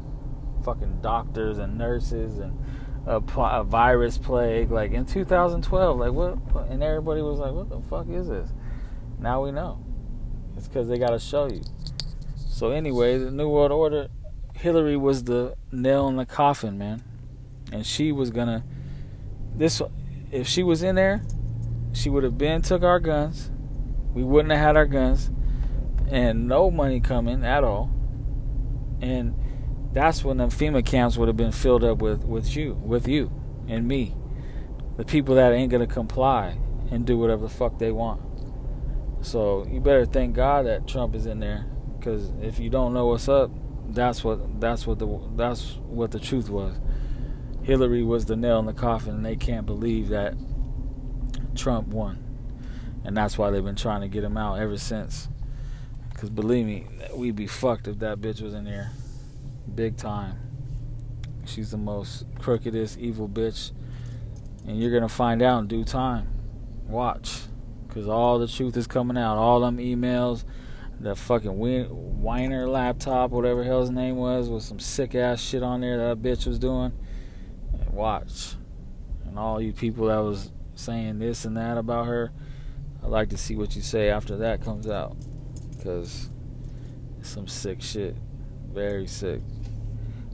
fucking 0.64 1.00
doctors 1.00 1.58
and 1.58 1.76
nurses 1.76 2.38
and 2.38 2.56
a, 3.06 3.16
a, 3.16 3.64
virus 3.64 4.18
plague 4.18 4.70
like 4.70 4.90
in 4.90 5.06
2012 5.06 5.98
like 5.98 6.12
what 6.12 6.36
and 6.68 6.82
everybody 6.82 7.22
was 7.22 7.38
like 7.38 7.52
what 7.52 7.68
the 7.68 7.80
fuck 7.88 8.08
is 8.08 8.28
this? 8.28 8.50
Now 9.18 9.44
we 9.44 9.52
know. 9.52 9.84
It's 10.56 10.68
because 10.68 10.88
they 10.88 10.98
got 10.98 11.10
to 11.10 11.18
show 11.18 11.46
you. 11.46 11.62
So 12.36 12.70
anyway 12.70 13.18
the 13.18 13.30
new 13.30 13.48
world 13.48 13.72
order 13.72 14.08
hillary 14.54 14.96
was 14.96 15.24
the 15.24 15.54
nail 15.70 16.08
in 16.08 16.16
the 16.16 16.26
coffin 16.26 16.76
man. 16.78 17.02
And 17.72 17.86
she 17.86 18.12
was 18.12 18.30
gonna 18.30 18.64
this 19.54 19.80
if 20.30 20.46
she 20.48 20.62
was 20.62 20.82
in 20.82 20.96
there 20.96 21.22
she 21.96 22.10
would 22.10 22.24
have 22.24 22.36
been 22.36 22.60
took 22.60 22.82
our 22.82 23.00
guns. 23.00 23.50
We 24.12 24.22
wouldn't 24.22 24.52
have 24.52 24.60
had 24.60 24.76
our 24.76 24.86
guns. 24.86 25.30
And 26.08 26.46
no 26.46 26.70
money 26.70 27.00
coming 27.00 27.42
at 27.42 27.64
all. 27.64 27.90
And 29.00 29.34
that's 29.96 30.22
when 30.22 30.36
the 30.36 30.44
FEMA 30.48 30.84
camps 30.84 31.16
would 31.16 31.26
have 31.26 31.38
been 31.38 31.50
filled 31.50 31.82
up 31.82 32.02
with, 32.02 32.22
with 32.22 32.54
you, 32.54 32.74
with 32.74 33.08
you 33.08 33.32
and 33.66 33.88
me. 33.88 34.14
The 34.98 35.06
people 35.06 35.36
that 35.36 35.54
ain't 35.54 35.72
gonna 35.72 35.86
comply 35.86 36.58
and 36.90 37.06
do 37.06 37.16
whatever 37.16 37.44
the 37.44 37.48
fuck 37.48 37.78
they 37.78 37.90
want. 37.90 38.20
So 39.22 39.66
you 39.66 39.80
better 39.80 40.04
thank 40.04 40.36
God 40.36 40.66
that 40.66 40.86
Trump 40.86 41.14
is 41.14 41.24
in 41.24 41.40
there, 41.40 41.64
because 41.98 42.30
if 42.42 42.58
you 42.58 42.68
don't 42.68 42.92
know 42.92 43.06
what's 43.06 43.26
up, 43.26 43.50
that's 43.88 44.22
what 44.22 44.60
that's 44.60 44.86
what 44.86 44.98
the 44.98 45.06
that's 45.34 45.78
what 45.86 46.10
the 46.10 46.20
truth 46.20 46.50
was. 46.50 46.78
Hillary 47.62 48.02
was 48.02 48.26
the 48.26 48.36
nail 48.36 48.58
in 48.58 48.66
the 48.66 48.74
coffin, 48.74 49.14
and 49.14 49.24
they 49.24 49.36
can't 49.36 49.64
believe 49.64 50.10
that 50.10 50.34
Trump 51.54 51.88
won, 51.88 52.22
and 53.02 53.16
that's 53.16 53.38
why 53.38 53.48
they've 53.48 53.64
been 53.64 53.74
trying 53.74 54.02
to 54.02 54.08
get 54.08 54.22
him 54.22 54.36
out 54.36 54.58
ever 54.58 54.76
since. 54.76 55.28
Because 56.10 56.28
believe 56.28 56.66
me, 56.66 56.86
we'd 57.14 57.34
be 57.34 57.46
fucked 57.46 57.88
if 57.88 57.98
that 58.00 58.20
bitch 58.20 58.42
was 58.42 58.52
in 58.52 58.66
there 58.66 58.90
big 59.74 59.96
time. 59.96 60.38
She's 61.44 61.70
the 61.70 61.76
most 61.76 62.26
crookedest, 62.38 62.98
evil 62.98 63.28
bitch. 63.28 63.72
And 64.66 64.80
you're 64.80 64.90
to 65.02 65.08
find 65.08 65.42
out 65.42 65.60
in 65.60 65.68
due 65.68 65.84
time. 65.84 66.28
Watch. 66.88 67.42
Because 67.86 68.08
all 68.08 68.38
the 68.38 68.48
truth 68.48 68.76
is 68.76 68.86
coming 68.86 69.16
out. 69.16 69.36
All 69.36 69.60
them 69.60 69.78
emails, 69.78 70.44
the 71.00 71.14
fucking 71.14 71.56
Weiner 72.20 72.68
laptop, 72.68 73.30
whatever 73.30 73.62
hell's 73.62 73.90
name 73.90 74.16
was, 74.16 74.48
with 74.48 74.62
some 74.62 74.80
sick 74.80 75.14
ass 75.14 75.40
shit 75.40 75.62
on 75.62 75.80
there 75.80 75.96
that 75.98 76.20
bitch 76.20 76.46
was 76.46 76.58
doing. 76.58 76.92
Watch. 77.90 78.54
And 79.24 79.38
all 79.38 79.60
you 79.60 79.72
people 79.72 80.06
that 80.06 80.18
was 80.18 80.50
saying 80.74 81.18
this 81.18 81.44
and 81.44 81.56
that 81.56 81.78
about 81.78 82.06
her, 82.06 82.32
I'd 83.02 83.10
like 83.10 83.30
to 83.30 83.38
see 83.38 83.56
what 83.56 83.76
you 83.76 83.82
say 83.82 84.10
after 84.10 84.36
that 84.38 84.62
comes 84.62 84.88
out. 84.88 85.16
Because 85.70 86.28
some 87.22 87.46
sick 87.46 87.80
shit. 87.82 88.16
Very 88.76 89.06
sick. 89.06 89.40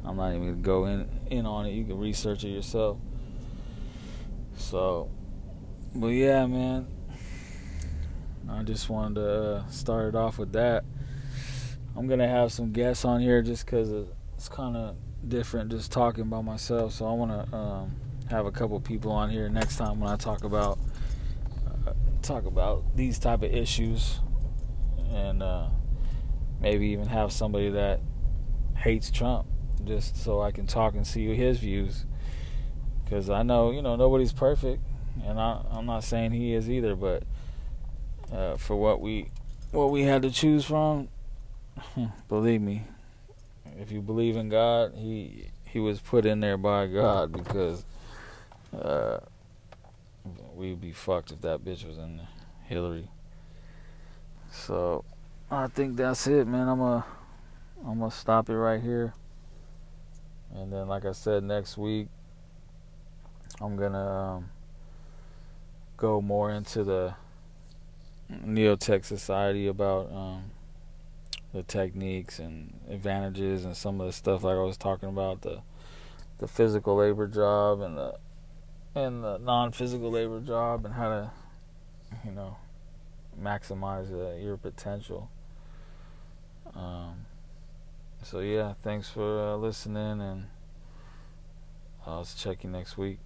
I'm 0.04 0.16
not 0.16 0.30
even 0.30 0.40
gonna 0.40 0.62
go 0.62 0.86
in 0.86 1.08
in 1.30 1.46
on 1.46 1.64
it. 1.64 1.74
You 1.74 1.84
can 1.84 1.96
research 1.96 2.42
it 2.42 2.48
yourself. 2.48 2.98
So, 4.56 5.08
but 5.94 6.08
yeah, 6.08 6.44
man. 6.46 6.88
I 8.50 8.64
just 8.64 8.90
wanted 8.90 9.20
to 9.20 9.30
uh, 9.30 9.66
start 9.68 10.08
it 10.08 10.16
off 10.16 10.38
with 10.38 10.54
that. 10.54 10.82
I'm 11.96 12.08
gonna 12.08 12.26
have 12.26 12.50
some 12.50 12.72
guests 12.72 13.04
on 13.04 13.20
here 13.20 13.42
just 13.42 13.64
because 13.64 13.92
it's 14.34 14.48
kind 14.48 14.76
of 14.76 14.96
different 15.28 15.70
just 15.70 15.92
talking 15.92 16.24
by 16.24 16.40
myself. 16.40 16.94
So 16.94 17.06
I 17.06 17.12
want 17.12 17.30
to 17.30 17.56
um, 17.56 17.94
have 18.28 18.46
a 18.46 18.50
couple 18.50 18.80
people 18.80 19.12
on 19.12 19.30
here 19.30 19.48
next 19.50 19.76
time 19.76 20.00
when 20.00 20.10
I 20.10 20.16
talk 20.16 20.42
about 20.42 20.80
uh, 21.86 21.92
talk 22.22 22.46
about 22.46 22.96
these 22.96 23.20
type 23.20 23.44
of 23.44 23.54
issues, 23.54 24.18
and 25.12 25.44
uh, 25.44 25.68
maybe 26.60 26.88
even 26.88 27.06
have 27.06 27.30
somebody 27.30 27.70
that 27.70 28.00
hates 28.82 29.10
Trump 29.10 29.46
just 29.84 30.16
so 30.16 30.40
I 30.40 30.50
can 30.50 30.66
talk 30.66 30.94
and 30.94 31.06
see 31.06 31.34
his 31.34 31.58
views. 31.58 32.04
Because 33.04 33.30
I 33.30 33.42
know, 33.42 33.70
you 33.70 33.82
know, 33.82 33.96
nobody's 33.96 34.32
perfect, 34.32 34.82
and 35.24 35.38
I, 35.38 35.62
I'm 35.70 35.86
not 35.86 36.04
saying 36.04 36.32
he 36.32 36.54
is 36.54 36.70
either. 36.70 36.96
But 36.96 37.24
uh, 38.32 38.56
for 38.56 38.76
what 38.76 39.00
we 39.00 39.28
what 39.70 39.90
we 39.90 40.02
had 40.02 40.22
to 40.22 40.30
choose 40.30 40.64
from, 40.64 41.08
believe 42.28 42.62
me, 42.62 42.84
if 43.78 43.92
you 43.92 44.00
believe 44.00 44.36
in 44.36 44.48
God, 44.48 44.94
he 44.96 45.48
he 45.64 45.78
was 45.78 46.00
put 46.00 46.24
in 46.24 46.40
there 46.40 46.56
by 46.56 46.86
God 46.86 47.32
because 47.32 47.84
uh, 48.80 49.18
we'd 50.54 50.80
be 50.80 50.92
fucked 50.92 51.32
if 51.32 51.40
that 51.42 51.64
bitch 51.64 51.86
was 51.86 51.98
in 51.98 52.20
Hillary. 52.64 53.08
So 54.50 55.04
I 55.50 55.66
think 55.66 55.96
that's 55.96 56.26
it, 56.26 56.46
man. 56.46 56.68
I'm 56.68 56.78
gonna 56.78 57.04
I'm 57.86 57.98
gonna 57.98 58.10
stop 58.10 58.48
it 58.48 58.56
right 58.56 58.80
here. 58.80 59.14
And 60.54 60.72
then, 60.72 60.86
like 60.88 61.04
I 61.04 61.12
said, 61.12 61.42
next 61.42 61.76
week 61.76 62.08
I'm 63.60 63.76
gonna 63.76 64.36
um, 64.36 64.50
go 65.96 66.20
more 66.20 66.50
into 66.50 66.84
the 66.84 67.14
Neotech 68.30 69.04
Society 69.04 69.66
about 69.66 70.12
um, 70.12 70.50
the 71.52 71.62
techniques 71.62 72.38
and 72.38 72.72
advantages 72.88 73.64
and 73.64 73.76
some 73.76 74.00
of 74.00 74.06
the 74.06 74.12
stuff 74.12 74.42
like 74.42 74.56
I 74.56 74.62
was 74.62 74.76
talking 74.76 75.08
about 75.08 75.42
the 75.42 75.60
the 76.38 76.48
physical 76.48 76.96
labor 76.96 77.28
job 77.28 77.80
and 77.80 77.96
the 77.96 78.14
and 78.94 79.22
the 79.22 79.38
non-physical 79.38 80.10
labor 80.10 80.40
job 80.40 80.84
and 80.84 80.94
how 80.94 81.08
to 81.08 81.30
you 82.24 82.32
know 82.32 82.56
maximize 83.40 84.12
uh, 84.12 84.36
your 84.36 84.56
potential. 84.56 85.30
Um, 86.74 87.26
so 88.22 88.40
yeah, 88.40 88.74
thanks 88.82 89.08
for 89.08 89.52
uh, 89.52 89.56
listening, 89.56 90.20
and 90.20 90.46
I'll 92.06 92.24
check 92.24 92.64
you 92.64 92.70
next 92.70 92.96
week. 92.96 93.18